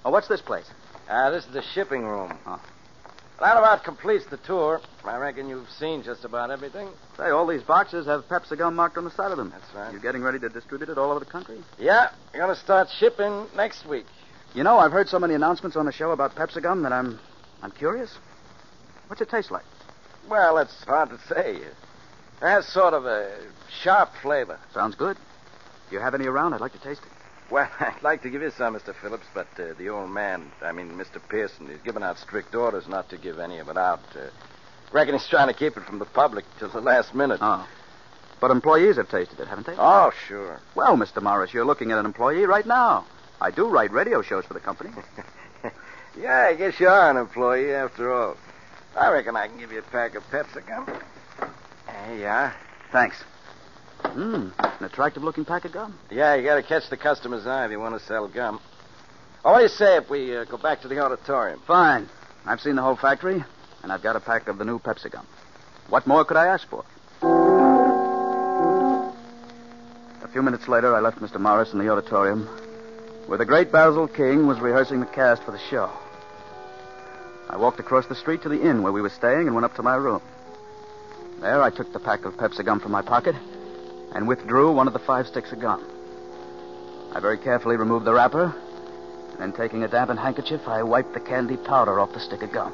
Oh, 0.03 0.09
what's 0.09 0.27
this 0.27 0.41
place? 0.41 0.65
Ah, 1.09 1.31
this 1.31 1.45
is 1.45 1.53
the 1.53 1.63
shipping 1.73 2.03
room. 2.03 2.37
Oh. 2.45 2.61
That 3.39 3.57
about 3.57 3.83
completes 3.83 4.25
the 4.29 4.37
tour. 4.37 4.81
I 5.05 5.15
reckon 5.15 5.47
you've 5.47 5.69
seen 5.69 6.03
just 6.03 6.25
about 6.25 6.51
everything. 6.51 6.89
Say, 7.17 7.29
all 7.29 7.47
these 7.47 7.63
boxes 7.63 8.05
have 8.05 8.25
Pepsi 8.25 8.57
gum 8.57 8.75
marked 8.75 8.97
on 8.97 9.05
the 9.05 9.11
side 9.11 9.31
of 9.31 9.37
them. 9.37 9.49
That's 9.49 9.73
right. 9.73 9.91
You're 9.91 10.01
getting 10.01 10.21
ready 10.21 10.39
to 10.39 10.49
distribute 10.49 10.89
it 10.89 10.97
all 10.97 11.09
over 11.09 11.19
the 11.19 11.25
country? 11.25 11.57
Yeah, 11.79 12.09
you're 12.33 12.43
going 12.43 12.53
to 12.53 12.61
start 12.61 12.89
shipping 12.99 13.47
next 13.55 13.87
week. 13.87 14.05
You 14.53 14.63
know, 14.63 14.77
I've 14.77 14.91
heard 14.91 15.07
so 15.07 15.19
many 15.19 15.35
announcements 15.35 15.77
on 15.77 15.85
the 15.85 15.91
show 15.91 16.11
about 16.11 16.35
Pepsi 16.35 16.61
gum 16.61 16.83
that 16.83 16.91
I'm, 16.91 17.17
I'm 17.63 17.71
curious. 17.71 18.13
What's 19.07 19.21
it 19.21 19.29
taste 19.29 19.51
like? 19.51 19.65
Well, 20.29 20.57
it's 20.57 20.83
hard 20.83 21.09
to 21.09 21.17
say. 21.33 21.55
It 21.55 21.75
has 22.41 22.67
sort 22.67 22.93
of 22.93 23.05
a 23.05 23.35
sharp 23.81 24.09
flavor. 24.21 24.59
Sounds 24.73 24.95
good. 24.95 25.17
Do 25.89 25.95
you 25.95 26.01
have 26.01 26.13
any 26.13 26.27
around? 26.27 26.53
I'd 26.53 26.61
like 26.61 26.73
to 26.73 26.81
taste 26.81 27.01
it. 27.03 27.18
Well, 27.49 27.69
I'd 27.79 28.01
like 28.01 28.21
to 28.23 28.29
give 28.29 28.41
you 28.41 28.51
some, 28.51 28.75
Mr. 28.75 28.93
Phillips, 28.95 29.25
but 29.33 29.47
uh, 29.59 29.73
the 29.77 29.89
old 29.89 30.09
man, 30.09 30.51
I 30.61 30.71
mean, 30.71 30.91
Mr. 30.91 31.19
Pearson, 31.27 31.67
he's 31.67 31.81
given 31.81 32.03
out 32.03 32.17
strict 32.17 32.53
orders 32.55 32.87
not 32.87 33.09
to 33.09 33.17
give 33.17 33.39
any 33.39 33.59
of 33.59 33.69
it 33.69 33.77
out. 33.77 34.01
Uh, 34.15 34.29
reckon 34.91 35.15
he's 35.15 35.27
trying 35.27 35.47
to 35.47 35.53
keep 35.53 35.77
it 35.77 35.83
from 35.83 35.99
the 35.99 36.05
public 36.05 36.45
till 36.57 36.69
the 36.69 36.81
last 36.81 37.13
minute. 37.15 37.39
Oh. 37.41 37.67
But 38.39 38.51
employees 38.51 38.95
have 38.95 39.09
tasted 39.09 39.39
it, 39.39 39.47
haven't 39.47 39.67
they? 39.67 39.75
Oh, 39.77 40.11
sure. 40.27 40.61
Well, 40.75 40.95
Mr. 40.95 41.21
Morris, 41.21 41.53
you're 41.53 41.65
looking 41.65 41.91
at 41.91 41.97
an 41.97 42.05
employee 42.05 42.45
right 42.45 42.65
now. 42.65 43.05
I 43.41 43.51
do 43.51 43.67
write 43.67 43.91
radio 43.91 44.21
shows 44.21 44.45
for 44.45 44.53
the 44.53 44.59
company. 44.59 44.91
Yeah, 46.19 46.47
I 46.49 46.55
guess 46.55 46.79
you 46.79 46.87
are 46.87 47.11
an 47.11 47.17
employee 47.17 47.73
after 47.73 48.11
all. 48.11 48.35
I 48.97 49.09
reckon 49.09 49.37
I 49.37 49.47
can 49.47 49.57
give 49.57 49.71
you 49.71 49.79
a 49.79 49.83
pack 49.83 50.15
of 50.15 50.23
Pepsi 50.29 50.67
gum. 50.67 50.85
There 51.85 52.17
you 52.17 52.25
are. 52.25 52.53
Thanks. 52.91 53.23
Hmm. 54.01 54.49
An 54.59 54.83
attractive 54.85 55.23
looking 55.23 55.45
pack 55.45 55.65
of 55.65 55.73
gum. 55.73 55.97
Yeah, 56.09 56.35
you 56.35 56.43
got 56.43 56.55
to 56.55 56.63
catch 56.63 56.89
the 56.89 56.97
customer's 56.97 57.45
eye 57.45 57.65
if 57.65 57.71
you 57.71 57.79
want 57.79 57.99
to 57.99 58.05
sell 58.05 58.27
gum. 58.27 58.59
Oh, 59.43 59.51
what 59.51 59.59
do 59.59 59.63
you 59.63 59.69
say 59.69 59.97
if 59.97 60.09
we 60.09 60.35
uh, 60.35 60.45
go 60.45 60.57
back 60.57 60.81
to 60.81 60.87
the 60.87 60.99
auditorium? 60.99 61.61
Fine. 61.67 62.09
I've 62.45 62.59
seen 62.61 62.75
the 62.75 62.81
whole 62.81 62.95
factory, 62.95 63.43
and 63.83 63.91
I've 63.91 64.01
got 64.01 64.15
a 64.15 64.19
pack 64.19 64.47
of 64.47 64.57
the 64.57 64.65
new 64.65 64.79
Pepsi 64.79 65.11
gum. 65.11 65.27
What 65.89 66.07
more 66.07 66.25
could 66.25 66.37
I 66.37 66.47
ask 66.47 66.67
for? 66.67 66.85
A 70.23 70.27
few 70.31 70.41
minutes 70.41 70.67
later, 70.67 70.95
I 70.95 70.99
left 70.99 71.19
Mr. 71.19 71.39
Morris 71.39 71.73
in 71.73 71.79
the 71.79 71.89
auditorium, 71.89 72.47
where 73.27 73.37
the 73.37 73.45
great 73.45 73.71
Basil 73.71 74.07
King 74.07 74.47
was 74.47 74.59
rehearsing 74.59 74.99
the 74.99 75.05
cast 75.05 75.43
for 75.43 75.51
the 75.51 75.59
show. 75.69 75.91
I 77.49 77.57
walked 77.57 77.79
across 77.79 78.05
the 78.07 78.15
street 78.15 78.43
to 78.43 78.49
the 78.49 78.61
inn 78.61 78.83
where 78.83 78.91
we 78.93 79.01
were 79.01 79.09
staying 79.09 79.47
and 79.47 79.55
went 79.55 79.65
up 79.65 79.75
to 79.75 79.83
my 79.83 79.95
room. 79.95 80.21
There, 81.41 81.61
I 81.61 81.69
took 81.69 81.91
the 81.93 81.99
pack 81.99 82.25
of 82.25 82.35
Pepsi 82.35 82.63
gum 82.63 82.79
from 82.79 82.91
my 82.91 83.01
pocket 83.01 83.35
and 84.13 84.27
withdrew 84.27 84.71
one 84.71 84.87
of 84.87 84.93
the 84.93 84.99
five 84.99 85.27
sticks 85.27 85.51
of 85.51 85.59
gum. 85.59 85.85
I 87.13 87.19
very 87.19 87.37
carefully 87.37 87.75
removed 87.75 88.05
the 88.05 88.13
wrapper, 88.13 88.53
and 89.31 89.39
then 89.39 89.53
taking 89.53 89.83
a 89.83 89.87
dampened 89.87 90.19
handkerchief, 90.19 90.67
I 90.67 90.83
wiped 90.83 91.13
the 91.13 91.19
candy 91.19 91.57
powder 91.57 91.99
off 91.99 92.13
the 92.13 92.19
stick 92.19 92.43
of 92.43 92.51
gum. 92.51 92.73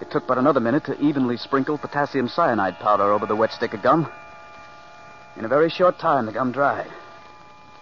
It 0.00 0.10
took 0.10 0.26
but 0.26 0.38
another 0.38 0.60
minute 0.60 0.84
to 0.84 1.00
evenly 1.00 1.36
sprinkle 1.36 1.78
potassium 1.78 2.28
cyanide 2.28 2.78
powder 2.78 3.12
over 3.12 3.26
the 3.26 3.36
wet 3.36 3.52
stick 3.52 3.74
of 3.74 3.82
gum. 3.82 4.10
In 5.36 5.44
a 5.44 5.48
very 5.48 5.70
short 5.70 5.98
time, 5.98 6.26
the 6.26 6.32
gum 6.32 6.52
dried, 6.52 6.90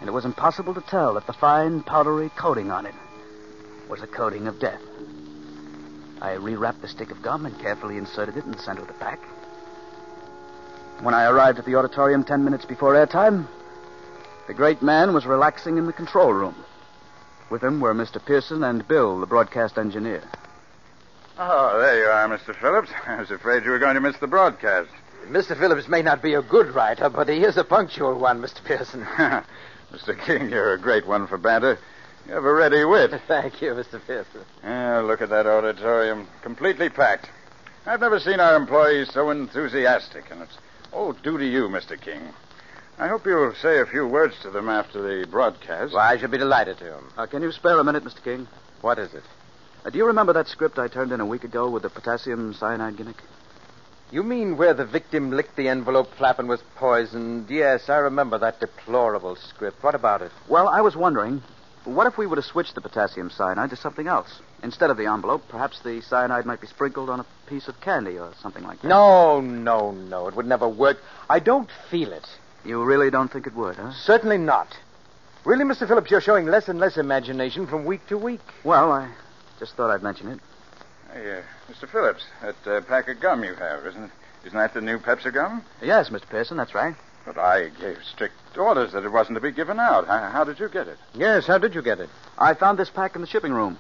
and 0.01 0.09
it 0.09 0.13
was 0.13 0.25
impossible 0.25 0.75
to 0.75 0.81
tell 0.81 1.15
that 1.15 1.27
the 1.27 1.33
fine, 1.33 1.83
powdery 1.83 2.31
coating 2.37 2.71
on 2.71 2.87
it 2.87 2.95
was 3.89 4.03
a 4.03 4.07
coating 4.07 4.47
of 4.47 4.59
death. 4.59 4.81
I 6.21 6.37
rewrapped 6.37 6.81
the 6.81 6.89
stick 6.89 7.11
of 7.11 7.21
gum 7.21 7.47
and 7.47 7.59
carefully 7.61 7.99
inserted 7.99 8.37
it 8.37 8.45
in 8.45 8.53
the 8.53 8.59
center 8.59 8.81
of 8.83 8.89
the 8.89 8.95
pack. 8.95 9.21
When 11.03 11.15
I 11.15 11.25
arrived 11.25 11.59
at 11.59 11.65
the 11.65 11.75
auditorium 11.75 12.23
ten 12.23 12.45
minutes 12.45 12.65
before 12.65 12.95
airtime, 12.95 13.49
the 14.47 14.55
great 14.55 14.83
man 14.83 15.13
was 15.13 15.27
relaxing 15.27 15.77
in 15.77 15.87
the 15.87 15.93
control 15.93 16.33
room. 16.33 16.55
With 17.51 17.65
him 17.65 17.81
were 17.81 17.93
Mr. 17.93 18.25
Pearson 18.25 18.63
and 18.63 18.87
Bill, 18.87 19.19
the 19.19 19.27
broadcast 19.27 19.79
engineer. 19.79 20.23
Oh, 21.41 21.77
there 21.81 21.99
you 21.99 22.05
are, 22.05 22.29
Mr. 22.29 22.55
Phillips. 22.55 22.91
I 23.07 23.19
was 23.19 23.33
afraid 23.33 23.65
you 23.65 23.73
were 23.73 23.81
going 23.81 23.97
to 23.97 24.01
miss 24.01 24.17
the 24.19 24.29
broadcast. 24.29 24.91
Mr. 25.27 25.59
Phillips 25.59 25.89
may 25.89 26.03
not 26.03 26.23
be 26.23 26.35
a 26.35 26.43
good 26.43 26.73
writer, 26.73 27.11
but 27.11 27.29
he 27.29 27.43
is 27.43 27.57
a 27.57 27.65
punctual 27.65 28.17
one, 28.17 28.41
Mr. 28.41 28.63
Pearson. 28.65 29.03
Mr. 29.93 30.17
King, 30.25 30.51
you're 30.51 30.75
a 30.75 30.81
great 30.81 31.05
one 31.05 31.27
for 31.27 31.37
banter. 31.37 31.79
You 32.29 32.35
have 32.35 32.45
a 32.45 32.55
ready 32.55 32.85
wit. 32.85 33.11
Thank 33.27 33.61
you, 33.61 33.73
Mr. 33.73 34.01
Pearson. 34.07 34.43
Yeah, 34.63 35.01
look 35.01 35.21
at 35.21 35.31
that 35.31 35.49
auditorium. 35.49 36.29
Completely 36.43 36.89
packed. 36.91 37.29
I've 37.87 38.01
never 38.01 38.21
seen 38.21 38.39
our 38.39 38.55
employees 38.55 39.11
so 39.13 39.31
enthusiastic, 39.31 40.31
and 40.31 40.43
it's 40.43 40.57
all 40.93 41.13
due 41.13 41.39
to 41.39 41.45
you, 41.47 41.69
Mr. 41.69 42.01
King. 42.01 42.23
I 42.99 43.09
hope 43.09 43.25
you'll 43.27 43.55
say 43.55 43.81
a 43.81 43.87
few 43.87 44.07
words 44.07 44.35
to 44.43 44.51
them 44.51 44.69
after 44.69 45.01
the 45.03 45.27
broadcast. 45.27 45.93
Well, 45.95 46.03
I 46.03 46.19
should 46.19 46.31
be 46.31 46.39
delighted 46.39 46.79
to. 46.79 46.99
Uh, 47.17 47.27
can 47.27 47.43
you 47.43 47.51
spare 47.51 47.79
a 47.79 47.85
minute, 47.85 48.05
Mr. 48.05 48.23
King? 48.23 48.47
What 48.83 48.99
is 48.99 49.13
it? 49.15 49.23
Uh, 49.85 49.91
do 49.91 49.99
you 49.99 50.07
remember 50.07 50.33
that 50.35 50.49
script 50.49 50.79
I 50.79 50.89
turned 50.89 51.11
in 51.11 51.21
a 51.21 51.27
week 51.27 51.45
ago 51.45 51.69
with 51.71 51.83
the 51.83 51.91
potassium 51.91 52.55
cyanide 52.55 52.97
gimmick? 52.97 53.17
You 54.11 54.23
mean 54.23 54.59
where 54.59 54.75
the 54.75 54.85
victim 54.85 55.31
licked 55.31 55.57
the 55.57 55.69
envelope 55.69 56.09
flap 56.19 56.39
and 56.39 56.49
was 56.49 56.63
poisoned? 56.77 57.49
Yes, 57.49 57.89
I 57.89 57.97
remember 57.97 58.37
that 58.39 58.61
deplorable 58.61 59.37
script. 59.37 59.83
What 59.83 59.95
about 59.95 60.21
it? 60.21 60.31
Well, 60.49 60.69
I 60.69 60.83
was 60.83 60.95
wondering, 60.95 61.43
what 61.85 62.07
if 62.07 62.19
we 62.19 62.27
were 62.27 62.37
to 62.37 62.43
switch 62.43 62.75
the 62.75 62.81
potassium 62.81 63.31
cyanide 63.31 63.71
to 63.71 63.77
something 63.77 64.07
else? 64.07 64.41
Instead 64.63 64.91
of 64.91 64.97
the 64.97 65.07
envelope, 65.07 65.43
perhaps 65.49 65.81
the 65.81 66.01
cyanide 66.03 66.47
might 66.47 66.61
be 66.61 66.67
sprinkled 66.67 67.11
on 67.11 67.21
a 67.21 67.27
piece 67.47 67.69
of 67.69 67.81
candy 67.81 68.19
or 68.19 68.33
something 68.41 68.63
like 68.65 68.81
that. 68.83 68.89
No, 68.89 69.41
no, 69.41 69.91
no. 69.91 70.29
It 70.29 70.37
would 70.37 70.47
never 70.47 70.69
work. 70.69 70.99
I 71.29 71.39
don't 71.39 71.69
feel 71.91 72.13
it. 72.13 72.27
You 72.65 72.83
really 72.85 73.11
don't 73.11 73.33
think 73.33 73.47
it 73.47 73.55
would, 73.55 73.77
huh? 73.77 73.93
Certainly 73.93 74.39
not. 74.39 74.69
Really, 75.45 75.65
Mr. 75.65 75.89
Phillips, 75.89 76.11
you're 76.11 76.21
showing 76.21 76.47
less 76.47 76.69
and 76.69 76.79
less 76.79 76.97
imagination 76.97 77.67
from 77.67 77.85
week 77.85 78.07
to 78.09 78.17
week. 78.17 78.41
Well, 78.63 78.93
I 78.93 79.11
just 79.59 79.75
thought 79.75 79.91
I'd 79.91 80.03
mention 80.03 80.29
it. 80.29 80.39
Hey, 81.13 81.39
uh, 81.39 81.73
Mr. 81.73 81.91
Phillips, 81.91 82.25
that 82.41 82.55
uh, 82.67 82.81
pack 82.83 83.09
of 83.09 83.21
gum 83.21 83.43
you 83.43 83.55
have, 83.55 83.85
isn't 83.87 84.05
it? 84.05 84.11
Isn't 84.47 84.59
that 84.59 84.73
the 84.75 84.81
new 84.81 84.99
Pepsi 84.99 85.33
gum? 85.33 85.65
Yes, 85.81 86.11
Mr. 86.11 86.29
Pearson, 86.29 86.57
that's 86.57 86.75
right. 86.75 86.95
But 87.25 87.39
I 87.39 87.69
gave 87.69 87.99
strict 88.05 88.35
orders 88.59 88.93
that 88.93 89.05
it 89.05 89.13
wasn't 89.13 89.37
to 89.37 89.41
be 89.41 89.53
given 89.53 89.79
out. 89.79 90.07
How, 90.07 90.31
how 90.31 90.45
did 90.45 90.59
you 90.59 90.69
get 90.69 90.89
it? 90.89 90.99
Yes, 91.15 91.47
how 91.47 91.59
did 91.59 91.75
you 91.75 91.83
get 91.83 92.01
it? 92.01 92.09
I 92.39 92.55
found 92.55 92.79
this 92.79 92.91
pack 92.91 93.15
in 93.15 93.21
the 93.21 93.27
shipping 93.27 93.53
room. 93.53 93.79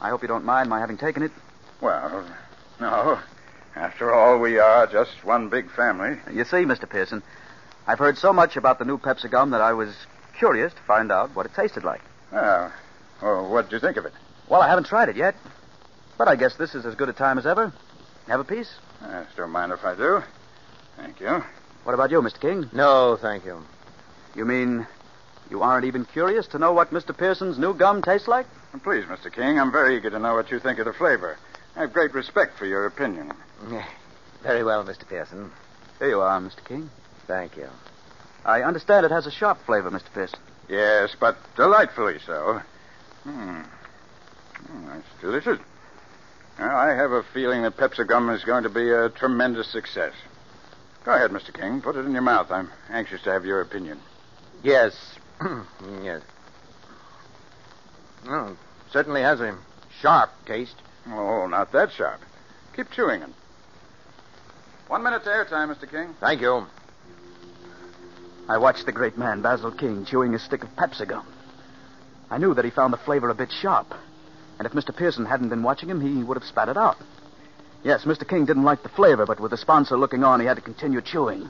I 0.00 0.10
hope 0.10 0.22
you 0.22 0.28
don't 0.28 0.44
mind 0.44 0.68
my 0.70 0.80
having 0.80 0.96
taken 0.98 1.22
it. 1.22 1.32
Well, 1.80 2.24
no. 2.80 3.18
After 3.76 4.12
all, 4.12 4.38
we 4.38 4.58
are 4.58 4.86
just 4.86 5.24
one 5.24 5.48
big 5.48 5.70
family. 5.70 6.18
You 6.32 6.44
see, 6.44 6.64
Mr. 6.64 6.88
Pearson, 6.88 7.22
I've 7.86 7.98
heard 7.98 8.18
so 8.18 8.32
much 8.32 8.56
about 8.56 8.78
the 8.78 8.84
new 8.84 8.98
Pepsi 8.98 9.30
gum 9.30 9.50
that 9.50 9.60
I 9.60 9.72
was 9.72 9.94
curious 10.36 10.72
to 10.72 10.80
find 10.82 11.12
out 11.12 11.34
what 11.34 11.46
it 11.46 11.54
tasted 11.54 11.84
like. 11.84 12.00
Oh, 12.32 12.72
well, 13.22 13.50
what 13.50 13.66
did 13.68 13.72
you 13.72 13.80
think 13.80 13.96
of 13.96 14.06
it? 14.06 14.12
Well, 14.48 14.62
I 14.62 14.68
haven't 14.68 14.84
tried 14.84 15.08
it 15.08 15.16
yet, 15.16 15.36
but 16.18 16.28
I 16.28 16.36
guess 16.36 16.56
this 16.56 16.74
is 16.74 16.84
as 16.84 16.94
good 16.94 17.08
a 17.08 17.12
time 17.12 17.38
as 17.38 17.46
ever. 17.46 17.72
Have 18.26 18.40
a 18.40 18.44
piece? 18.44 18.72
I 19.02 19.24
don't 19.36 19.50
mind 19.50 19.72
if 19.72 19.84
I 19.84 19.94
do. 19.94 20.22
Thank 20.96 21.20
you. 21.20 21.42
What 21.84 21.94
about 21.94 22.10
you, 22.10 22.20
Mr. 22.20 22.40
King? 22.40 22.68
No, 22.72 23.16
thank 23.20 23.44
you. 23.44 23.62
You 24.34 24.44
mean 24.44 24.86
you 25.50 25.62
aren't 25.62 25.84
even 25.84 26.04
curious 26.04 26.46
to 26.48 26.58
know 26.58 26.72
what 26.72 26.90
Mr. 26.92 27.16
Pearson's 27.16 27.58
new 27.58 27.74
gum 27.74 28.02
tastes 28.02 28.28
like? 28.28 28.46
Please, 28.84 29.04
Mr. 29.06 29.32
King, 29.32 29.58
I'm 29.58 29.72
very 29.72 29.96
eager 29.96 30.10
to 30.10 30.18
know 30.18 30.34
what 30.34 30.50
you 30.50 30.60
think 30.60 30.78
of 30.78 30.84
the 30.86 30.92
flavor. 30.92 31.36
I 31.76 31.80
have 31.80 31.92
great 31.92 32.14
respect 32.14 32.56
for 32.56 32.66
your 32.66 32.86
opinion. 32.86 33.32
Very 34.42 34.62
well, 34.62 34.84
Mr. 34.84 35.08
Pearson. 35.08 35.50
Here 35.98 36.08
you 36.10 36.20
are, 36.20 36.40
Mr. 36.40 36.64
King. 36.64 36.88
Thank 37.26 37.56
you. 37.56 37.68
I 38.44 38.62
understand 38.62 39.04
it 39.04 39.12
has 39.12 39.26
a 39.26 39.30
sharp 39.30 39.58
flavor, 39.66 39.90
Mr. 39.90 40.12
Pearson. 40.14 40.38
Yes, 40.68 41.14
but 41.18 41.36
delightfully 41.56 42.18
so. 42.24 42.62
Hmm. 43.24 43.60
Hmm, 43.60 44.86
that's 44.86 45.20
delicious. 45.20 45.58
Well, 46.58 46.76
I 46.76 46.94
have 46.94 47.12
a 47.12 47.22
feeling 47.34 47.62
that 47.62 47.76
Pepsi 47.76 48.06
gum 48.06 48.30
is 48.30 48.44
going 48.44 48.62
to 48.62 48.70
be 48.70 48.90
a 48.90 49.08
tremendous 49.08 49.70
success. 49.70 50.12
Go 51.04 51.12
ahead, 51.12 51.30
Mr. 51.30 51.52
King. 51.52 51.80
Put 51.80 51.96
it 51.96 52.06
in 52.06 52.12
your 52.12 52.22
mouth. 52.22 52.50
I'm 52.50 52.70
anxious 52.90 53.22
to 53.22 53.32
have 53.32 53.44
your 53.44 53.60
opinion. 53.60 53.98
Yes. 54.62 54.94
yes. 56.02 56.22
Oh, 58.26 58.56
certainly 58.92 59.22
has 59.22 59.40
a 59.40 59.56
sharp 60.00 60.30
taste. 60.46 60.76
Oh, 61.08 61.46
not 61.46 61.72
that 61.72 61.90
sharp. 61.92 62.20
Keep 62.76 62.90
chewing 62.90 63.22
it. 63.22 63.30
One 64.88 65.02
minute 65.02 65.24
to 65.24 65.30
airtime, 65.30 65.74
Mr. 65.74 65.90
King. 65.90 66.14
Thank 66.20 66.40
you. 66.40 66.66
I 68.48 68.58
watched 68.58 68.86
the 68.86 68.92
great 68.92 69.16
man, 69.16 69.42
Basil 69.42 69.70
King, 69.70 70.04
chewing 70.04 70.34
a 70.34 70.38
stick 70.38 70.64
of 70.64 70.70
Pepsi 70.76 71.06
gum. 71.08 71.26
I 72.30 72.38
knew 72.38 72.52
that 72.54 72.64
he 72.64 72.70
found 72.70 72.92
the 72.92 72.98
flavor 72.98 73.30
a 73.30 73.34
bit 73.34 73.50
sharp. 73.50 73.94
And 74.58 74.66
if 74.66 74.72
Mr. 74.72 74.94
Pearson 74.94 75.24
hadn't 75.24 75.48
been 75.48 75.62
watching 75.62 75.88
him, 75.88 76.00
he 76.00 76.22
would 76.22 76.36
have 76.36 76.44
spat 76.44 76.68
it 76.68 76.76
out. 76.76 76.96
Yes, 77.82 78.04
Mr. 78.04 78.28
King 78.28 78.44
didn't 78.44 78.64
like 78.64 78.82
the 78.82 78.90
flavor, 78.90 79.24
but 79.24 79.40
with 79.40 79.52
the 79.52 79.56
sponsor 79.56 79.96
looking 79.96 80.22
on, 80.22 80.40
he 80.40 80.46
had 80.46 80.56
to 80.56 80.62
continue 80.62 81.00
chewing. 81.00 81.48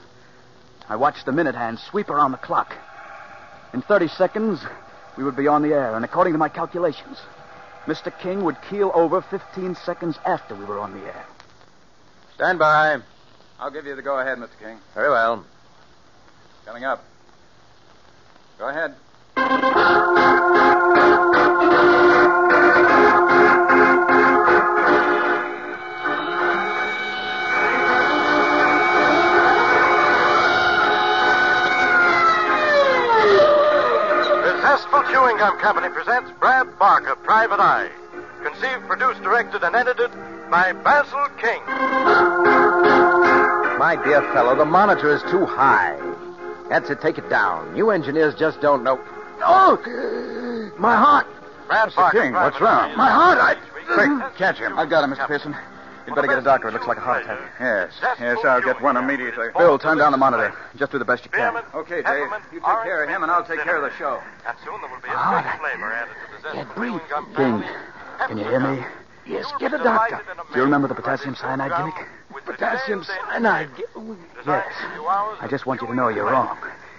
I 0.87 0.95
watched 0.95 1.25
the 1.25 1.31
minute 1.31 1.55
hand 1.55 1.79
sweep 1.79 2.09
around 2.09 2.31
the 2.31 2.37
clock. 2.37 2.73
In 3.73 3.81
30 3.81 4.07
seconds, 4.09 4.61
we 5.17 5.23
would 5.23 5.35
be 5.35 5.47
on 5.47 5.61
the 5.61 5.69
air, 5.69 5.95
and 5.95 6.03
according 6.03 6.33
to 6.33 6.39
my 6.39 6.49
calculations, 6.49 7.17
Mr. 7.85 8.11
King 8.19 8.43
would 8.43 8.57
keel 8.69 8.91
over 8.93 9.21
15 9.21 9.75
seconds 9.75 10.19
after 10.25 10.55
we 10.55 10.65
were 10.65 10.79
on 10.79 10.93
the 10.93 11.05
air. 11.05 11.25
Stand 12.35 12.59
by. 12.59 12.99
I'll 13.59 13.71
give 13.71 13.85
you 13.85 13.95
the 13.95 14.01
go 14.01 14.19
ahead, 14.19 14.37
Mr. 14.37 14.57
King. 14.59 14.77
Very 14.93 15.09
well. 15.09 15.45
Coming 16.65 16.83
up. 16.83 17.03
Go 18.57 18.67
ahead. 18.67 18.95
Zestful 35.41 35.57
Chewing 35.57 35.59
Gum 35.59 35.59
Company 35.59 35.89
presents 35.89 36.31
Brad 36.39 36.67
Barker, 36.77 37.15
Private 37.15 37.59
Eye. 37.59 37.89
Conceived, 38.43 38.87
produced, 38.87 39.21
directed, 39.23 39.63
and 39.63 39.75
edited 39.75 40.11
by 40.49 40.71
Basil 40.73 41.27
King. 41.39 41.61
My 43.77 43.99
dear 44.03 44.21
fellow, 44.33 44.55
the 44.55 44.65
monitor 44.65 45.13
is 45.13 45.21
too 45.23 45.45
high. 45.45 45.97
That's 46.69 46.89
it. 46.89 47.01
Take 47.01 47.17
it 47.17 47.29
down. 47.29 47.75
You 47.75 47.89
engineers 47.89 48.35
just 48.35 48.61
don't 48.61 48.83
know. 48.83 48.99
Oh, 49.43 49.77
my 50.77 50.95
heart. 50.95 51.27
Brad 51.67 51.89
Mr. 51.89 51.95
Barker, 51.95 52.21
King, 52.21 52.33
what's 52.33 52.61
wrong? 52.61 52.95
My 52.95 53.09
heart, 53.09 53.37
I- 53.39 53.57
Quick, 53.93 54.35
catch 54.37 54.57
him. 54.57 54.77
I've 54.79 54.89
got 54.89 55.03
him, 55.03 55.11
Mr. 55.11 55.27
Pearson. 55.27 55.55
You'd 56.11 56.15
better 56.15 56.27
get 56.27 56.39
a 56.39 56.41
doctor. 56.41 56.67
It 56.67 56.73
looks 56.73 56.87
like 56.87 56.97
a 56.97 57.01
heart 57.01 57.23
attack. 57.23 57.39
Yes, 57.57 57.93
yes, 58.19 58.37
I'll 58.43 58.61
get 58.61 58.81
one 58.81 58.97
immediately. 58.97 59.47
Bill, 59.57 59.79
turn 59.79 59.97
down 59.97 60.11
the 60.11 60.17
monitor. 60.17 60.53
Just 60.75 60.91
do 60.91 60.99
the 60.99 61.05
best 61.05 61.23
you 61.23 61.31
can. 61.31 61.55
Okay, 61.73 62.01
Dave. 62.01 62.27
You 62.51 62.59
take 62.59 62.83
care 62.83 63.03
of 63.05 63.09
him, 63.09 63.23
and 63.23 63.31
I'll 63.31 63.45
take 63.45 63.61
care 63.61 63.77
of 63.77 63.89
the 63.89 63.97
show. 63.97 64.19
And 64.45 64.57
soon 64.65 64.81
there 64.81 64.89
will 64.89 64.99
be 65.01 65.07
a 65.07 65.13
Ah, 65.15 65.39
sweet 65.39 65.71
flavor 65.71 65.93
added 65.93 66.11
to 66.11 66.43
the 66.43 66.49
Zestful 66.65 66.75
breathe. 66.75 67.01
Chewing 67.07 67.61
King, 67.61 67.63
can 68.27 68.37
you 68.37 68.43
hear 68.43 68.59
me? 68.59 68.83
Yes, 69.25 69.45
get 69.59 69.73
a 69.73 69.77
doctor. 69.77 70.19
Do 70.51 70.57
you 70.59 70.63
remember 70.65 70.89
the 70.89 70.95
potassium 70.95 71.35
cyanide 71.35 71.71
gimmick? 71.77 72.07
with 72.33 72.43
Potassium 72.43 73.03
cyanide. 73.05 73.69
designed 73.77 74.17
Yes. 74.45 74.65
to 74.81 74.87
give 74.87 74.95
you 74.95 75.07
hours 75.07 75.37
I 75.39 75.47
just 75.47 75.65
want 75.65 75.79
you 75.81 75.87
to 75.87 75.95
know 75.95 76.09
you're 76.09 76.25
wrong. 76.25 76.57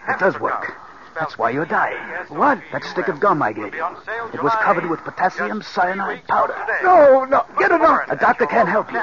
It 0.09 0.19
does 0.21 0.41
work. 0.41 0.73
That's 1.15 1.37
why 1.39 1.51
you're 1.51 1.67
dying. 1.67 1.97
What? 2.29 2.61
That 2.73 2.85
stick 2.85 3.09
of 3.09 3.21
gum 3.21 3.43
I 3.43 3.53
gave 3.53 3.75
you. 3.75 3.85
It 4.33 4.43
was 4.43 4.53
covered 4.63 4.89
with 4.89 5.01
potassium 5.01 5.63
cyanide 5.63 6.27
powder. 6.27 6.57
No, 6.83 7.25
no. 7.25 7.45
Get 7.59 7.71
it 7.71 7.81
off. 7.81 8.09
A 8.09 8.17
doctor 8.17 8.47
can't 8.47 8.69
help 8.69 8.91
you. 8.93 9.01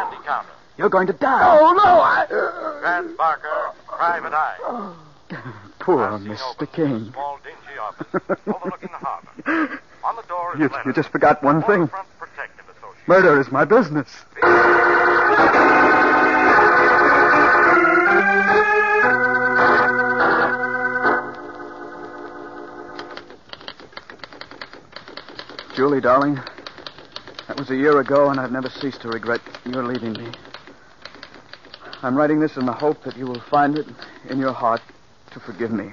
You're 0.77 0.89
going 0.89 1.07
to 1.07 1.13
die. 1.13 1.59
Oh, 1.59 1.73
no. 1.73 1.83
I... 1.83 2.23
Uh, 2.23 2.79
Brad 2.79 3.17
Barker, 3.17 3.73
Private 3.87 4.33
Eye. 4.33 4.95
Poor 5.79 5.97
last 5.97 6.23
seen 6.23 6.31
Mr. 6.33 6.51
open 6.51 6.67
King. 6.67 7.11
small, 7.11 7.39
dingy 7.43 7.77
office 7.79 8.07
overlooking 8.47 8.89
the 8.91 8.97
harbor. 8.97 9.81
On 10.03 10.15
the 10.15 10.21
door 10.23 10.53
is 10.55 10.59
You, 10.61 10.69
you 10.85 10.93
just 10.93 11.09
forgot 11.09 11.43
one 11.43 11.61
thing. 11.63 11.81
Waterfront 11.81 12.07
Protective 12.17 12.65
Association. 12.69 13.03
Murder 13.07 13.39
is 13.39 13.51
my 13.51 13.65
business. 13.65 14.07
Julie, 25.89 26.01
darling, 26.01 26.39
that 27.47 27.57
was 27.57 27.71
a 27.71 27.75
year 27.75 27.99
ago, 27.99 28.29
and 28.29 28.39
I've 28.39 28.51
never 28.51 28.69
ceased 28.69 29.01
to 29.01 29.07
regret 29.07 29.41
your 29.65 29.83
leaving 29.83 30.13
me. 30.13 30.29
I'm 32.03 32.15
writing 32.15 32.39
this 32.39 32.57
in 32.57 32.67
the 32.67 32.73
hope 32.73 33.01
that 33.05 33.17
you 33.17 33.25
will 33.25 33.39
find 33.39 33.75
it 33.75 33.87
in 34.29 34.37
your 34.37 34.53
heart 34.53 34.83
to 35.31 35.39
forgive 35.39 35.71
me. 35.71 35.89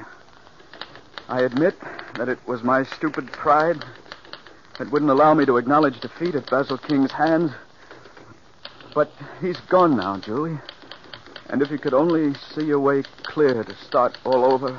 I 1.31 1.41
admit 1.41 1.81
that 2.19 2.29
it 2.29 2.39
was 2.47 2.63
my 2.63 2.83
stupid 2.83 3.33
pride 3.33 3.83
that 4.79 4.91
wouldn't 4.91 5.11
allow 5.11 5.33
me 5.33 5.47
to 5.47 5.57
acknowledge 5.57 5.99
defeat 5.99 6.35
at 6.35 6.51
Basil 6.51 6.77
King's 6.77 7.13
hands. 7.13 7.53
But 8.95 9.11
he's 9.41 9.61
gone 9.61 9.97
now, 9.97 10.19
Julie. 10.19 10.59
And 11.49 11.63
if 11.63 11.71
you 11.71 11.79
could 11.79 11.95
only 11.95 12.35
see 12.55 12.67
your 12.67 12.81
way 12.81 13.03
clear 13.23 13.65
to 13.65 13.75
start 13.77 14.19
all 14.27 14.45
over. 14.45 14.79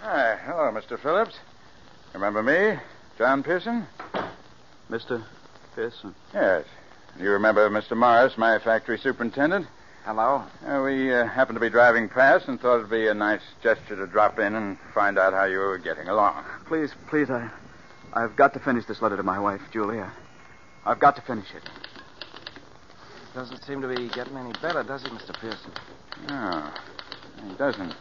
Hi, 0.00 0.36
hello, 0.44 0.70
Mr. 0.70 1.00
Phillips. 1.00 1.38
Remember 2.12 2.42
me, 2.42 2.78
John 3.16 3.44
Pearson? 3.44 3.86
Mr. 4.90 5.24
Pearson. 5.76 6.14
Yes. 6.32 6.64
You 7.18 7.30
remember 7.30 7.70
Mr. 7.70 7.96
Morris, 7.96 8.36
my 8.36 8.58
factory 8.58 8.98
superintendent? 8.98 9.66
Hello? 10.04 10.42
Uh, 10.66 10.82
we 10.84 11.14
uh, 11.14 11.24
happened 11.26 11.56
to 11.56 11.60
be 11.60 11.70
driving 11.70 12.08
past 12.08 12.48
and 12.48 12.60
thought 12.60 12.78
it'd 12.78 12.90
be 12.90 13.06
a 13.06 13.14
nice 13.14 13.40
gesture 13.62 13.94
to 13.96 14.06
drop 14.08 14.38
in 14.40 14.56
and 14.56 14.76
find 14.92 15.16
out 15.16 15.32
how 15.32 15.44
you 15.44 15.58
were 15.58 15.78
getting 15.78 16.08
along. 16.08 16.44
Please, 16.66 16.90
please, 17.08 17.30
I, 17.30 17.48
I've 18.12 18.34
got 18.34 18.52
to 18.54 18.60
finish 18.60 18.84
this 18.86 19.00
letter 19.00 19.16
to 19.16 19.22
my 19.22 19.38
wife, 19.38 19.62
Julia. 19.72 20.12
I've 20.84 20.98
got 20.98 21.14
to 21.16 21.22
finish 21.22 21.46
it. 21.54 21.62
Doesn't 23.32 23.62
seem 23.64 23.80
to 23.80 23.88
be 23.88 24.08
getting 24.08 24.36
any 24.36 24.52
better, 24.60 24.82
does 24.82 25.04
it, 25.04 25.12
Mr. 25.12 25.32
Pearson? 25.40 25.72
No, 26.28 26.70
he 27.48 27.54
doesn't. 27.54 27.94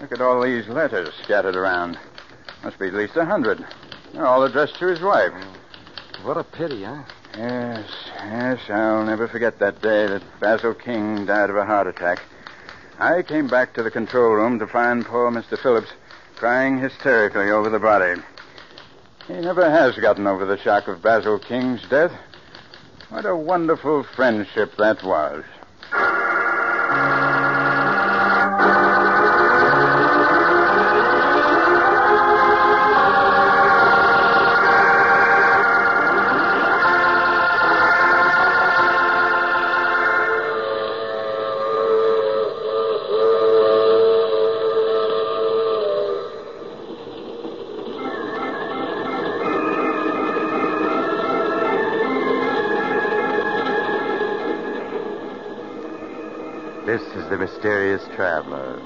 Look 0.00 0.12
at 0.12 0.20
all 0.20 0.40
these 0.40 0.68
letters 0.68 1.10
scattered 1.24 1.56
around. 1.56 1.98
Must 2.62 2.78
be 2.78 2.86
at 2.86 2.94
least 2.94 3.16
a 3.16 3.24
hundred. 3.24 3.64
All 4.18 4.44
addressed 4.44 4.78
to 4.78 4.86
his 4.86 5.00
wife. 5.00 5.32
What 6.22 6.36
a 6.36 6.44
pity, 6.44 6.84
huh? 6.84 7.02
Yes, 7.36 7.90
yes, 8.16 8.60
I'll 8.70 9.04
never 9.04 9.26
forget 9.26 9.58
that 9.58 9.82
day 9.82 10.06
that 10.06 10.22
Basil 10.40 10.72
King 10.72 11.26
died 11.26 11.50
of 11.50 11.56
a 11.56 11.64
heart 11.64 11.88
attack. 11.88 12.22
I 12.98 13.22
came 13.22 13.48
back 13.48 13.74
to 13.74 13.82
the 13.82 13.90
control 13.90 14.34
room 14.34 14.60
to 14.60 14.66
find 14.68 15.04
poor 15.04 15.30
Mr. 15.30 15.58
Phillips 15.58 15.90
crying 16.36 16.78
hysterically 16.78 17.50
over 17.50 17.68
the 17.68 17.80
body. 17.80 18.20
He 19.26 19.34
never 19.34 19.68
has 19.68 19.96
gotten 19.96 20.26
over 20.26 20.44
the 20.44 20.58
shock 20.58 20.86
of 20.86 21.02
Basil 21.02 21.38
King's 21.38 21.82
death. 21.88 22.12
What 23.08 23.26
a 23.26 23.36
wonderful 23.36 24.04
friendship 24.04 24.76
that 24.76 25.02
was. 25.02 25.44
The 57.34 57.46
mysterious 57.46 58.06
traveler. 58.14 58.80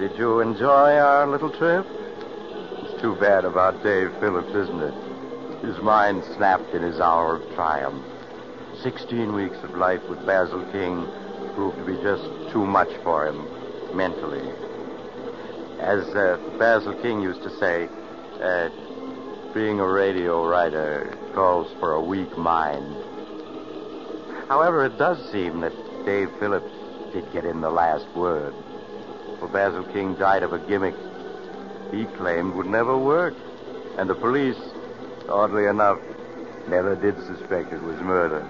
Did 0.00 0.18
you 0.18 0.40
enjoy 0.40 0.98
our 0.98 1.28
little 1.28 1.50
trip? 1.50 1.86
It's 1.88 3.00
too 3.00 3.14
bad 3.14 3.44
about 3.44 3.84
Dave 3.84 4.10
Phillips, 4.18 4.52
isn't 4.52 4.82
it? 4.82 5.64
His 5.64 5.78
mind 5.80 6.24
snapped 6.36 6.74
in 6.74 6.82
his 6.82 6.98
hour 6.98 7.36
of 7.36 7.54
triumph. 7.54 8.04
Sixteen 8.82 9.32
weeks 9.32 9.58
of 9.62 9.76
life 9.76 10.02
with 10.08 10.26
Basil 10.26 10.64
King 10.72 11.06
proved 11.54 11.78
to 11.78 11.84
be 11.84 11.94
just 12.02 12.24
too 12.52 12.66
much 12.66 12.90
for 13.04 13.28
him 13.28 13.46
mentally. 13.96 14.50
As 15.78 16.02
uh, 16.16 16.36
Basil 16.58 17.00
King 17.00 17.20
used 17.20 17.44
to 17.44 17.50
say, 17.60 17.88
uh, 18.42 18.70
being 19.54 19.78
a 19.78 19.86
radio 19.86 20.44
writer 20.44 21.16
calls 21.32 21.72
for 21.78 21.92
a 21.92 22.02
weak 22.02 22.36
mind. 22.36 22.92
However, 24.48 24.84
it 24.86 24.98
does 24.98 25.30
seem 25.30 25.60
that 25.60 25.72
Dave 26.04 26.28
Phillips 26.40 26.83
did 27.14 27.32
get 27.32 27.44
in 27.44 27.60
the 27.60 27.70
last 27.70 28.08
word. 28.16 28.52
For 29.38 29.46
Basil 29.46 29.84
King 29.84 30.16
died 30.16 30.42
of 30.42 30.52
a 30.52 30.58
gimmick 30.58 30.96
he 31.92 32.06
claimed 32.06 32.54
would 32.54 32.66
never 32.66 32.98
work. 32.98 33.34
And 33.96 34.10
the 34.10 34.16
police, 34.16 34.58
oddly 35.28 35.66
enough, 35.66 36.00
never 36.66 36.96
did 36.96 37.16
suspect 37.24 37.72
it 37.72 37.80
was 37.80 38.00
murder. 38.00 38.44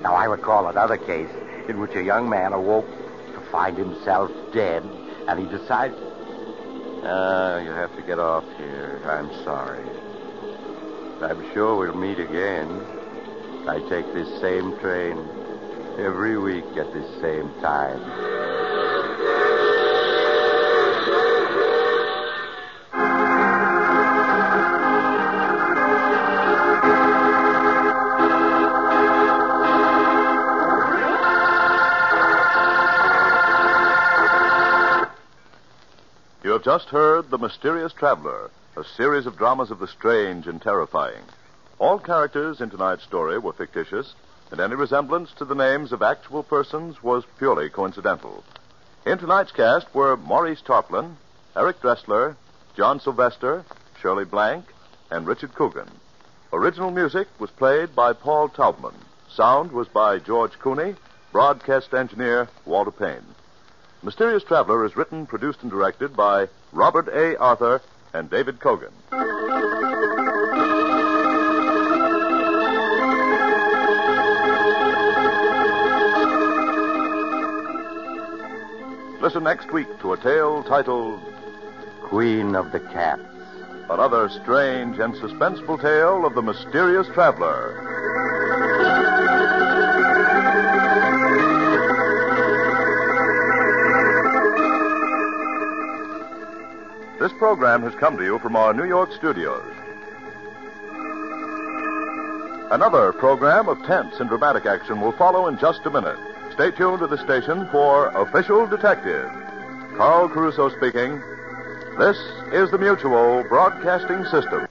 Now, 0.00 0.14
I 0.14 0.24
recall 0.24 0.68
another 0.68 0.96
case 0.96 1.28
in 1.68 1.78
which 1.80 1.94
a 1.96 2.02
young 2.02 2.30
man 2.30 2.54
awoke 2.54 2.88
to 3.34 3.40
find 3.52 3.76
himself 3.76 4.30
dead, 4.54 4.82
and 5.28 5.38
he 5.38 5.44
decided. 5.46 5.98
Ah, 7.04 7.58
you 7.58 7.70
have 7.72 7.94
to 7.96 8.02
get 8.02 8.18
off 8.18 8.44
here. 8.56 9.02
I'm 9.04 9.30
sorry. 9.44 9.84
I'm 11.20 11.52
sure 11.52 11.76
we'll 11.76 11.94
meet 11.94 12.18
again. 12.18 12.80
I 13.68 13.80
take 13.80 14.14
this 14.14 14.40
same 14.40 14.78
train 14.78 15.28
every 15.98 16.38
week 16.38 16.64
at 16.76 16.92
this 16.92 17.20
same 17.20 17.50
time. 17.60 18.00
You 36.44 36.52
have 36.52 36.64
just 36.64 36.88
heard 36.88 37.28
The 37.28 37.38
Mysterious 37.38 37.92
Traveler, 37.92 38.50
a 38.76 38.84
series 38.96 39.26
of 39.26 39.36
dramas 39.36 39.70
of 39.70 39.80
the 39.80 39.88
strange 39.88 40.46
and 40.46 40.62
terrifying. 40.62 41.22
All 41.78 41.98
characters 41.98 42.60
in 42.60 42.70
tonight's 42.70 43.02
story 43.02 43.38
were 43.38 43.52
fictitious, 43.52 44.14
and 44.50 44.60
any 44.60 44.74
resemblance 44.74 45.30
to 45.32 45.44
the 45.44 45.54
names 45.54 45.92
of 45.92 46.02
actual 46.02 46.42
persons 46.42 47.02
was 47.02 47.24
purely 47.38 47.68
coincidental. 47.68 48.44
In 49.06 49.18
tonight's 49.18 49.52
cast 49.52 49.94
were 49.94 50.16
Maurice 50.16 50.62
Tarplin, 50.62 51.16
Eric 51.56 51.80
Dressler, 51.80 52.36
John 52.76 53.00
Sylvester, 53.00 53.64
Shirley 54.00 54.24
Blank, 54.24 54.64
and 55.10 55.26
Richard 55.26 55.54
Coogan. 55.54 55.90
Original 56.52 56.90
music 56.90 57.28
was 57.38 57.50
played 57.50 57.94
by 57.94 58.12
Paul 58.12 58.48
Taubman. 58.48 58.94
Sound 59.28 59.72
was 59.72 59.88
by 59.88 60.18
George 60.18 60.58
Cooney. 60.58 60.94
Broadcast 61.30 61.92
engineer 61.92 62.48
Walter 62.64 62.90
Payne. 62.90 63.24
Mysterious 64.02 64.44
Traveler 64.44 64.86
is 64.86 64.96
written, 64.96 65.26
produced, 65.26 65.62
and 65.62 65.70
directed 65.70 66.16
by 66.16 66.48
Robert 66.72 67.08
A. 67.08 67.36
Arthur 67.38 67.82
and 68.14 68.30
David 68.30 68.60
Kogan. 68.60 68.92
Listen 79.20 79.42
next 79.42 79.72
week 79.72 79.88
to 80.00 80.12
a 80.12 80.16
tale 80.16 80.62
titled 80.62 81.20
Queen 82.02 82.54
of 82.54 82.70
the 82.70 82.78
Cats. 82.78 83.20
Another 83.90 84.28
Strange 84.28 85.00
and 85.00 85.12
Suspenseful 85.14 85.80
Tale 85.80 86.24
of 86.24 86.34
the 86.34 86.42
Mysterious 86.42 87.08
Traveler. 87.08 87.74
This 97.18 97.32
program 97.38 97.82
has 97.82 97.94
come 97.96 98.16
to 98.18 98.24
you 98.24 98.38
from 98.38 98.54
our 98.54 98.72
New 98.72 98.84
York 98.84 99.10
studios. 99.14 99.66
Another 102.70 103.12
program 103.14 103.68
of 103.68 103.82
tense 103.84 104.20
and 104.20 104.28
dramatic 104.28 104.64
action 104.64 105.00
will 105.00 105.12
follow 105.12 105.48
in 105.48 105.58
just 105.58 105.84
a 105.86 105.90
minute. 105.90 106.27
Stay 106.58 106.72
tuned 106.72 106.98
to 106.98 107.06
the 107.06 107.18
station 107.18 107.68
for 107.70 108.08
Official 108.08 108.66
Detective. 108.66 109.30
Carl 109.96 110.28
Caruso 110.28 110.68
speaking. 110.70 111.22
This 111.96 112.18
is 112.52 112.68
the 112.72 112.78
Mutual 112.78 113.44
Broadcasting 113.44 114.24
System. 114.24 114.66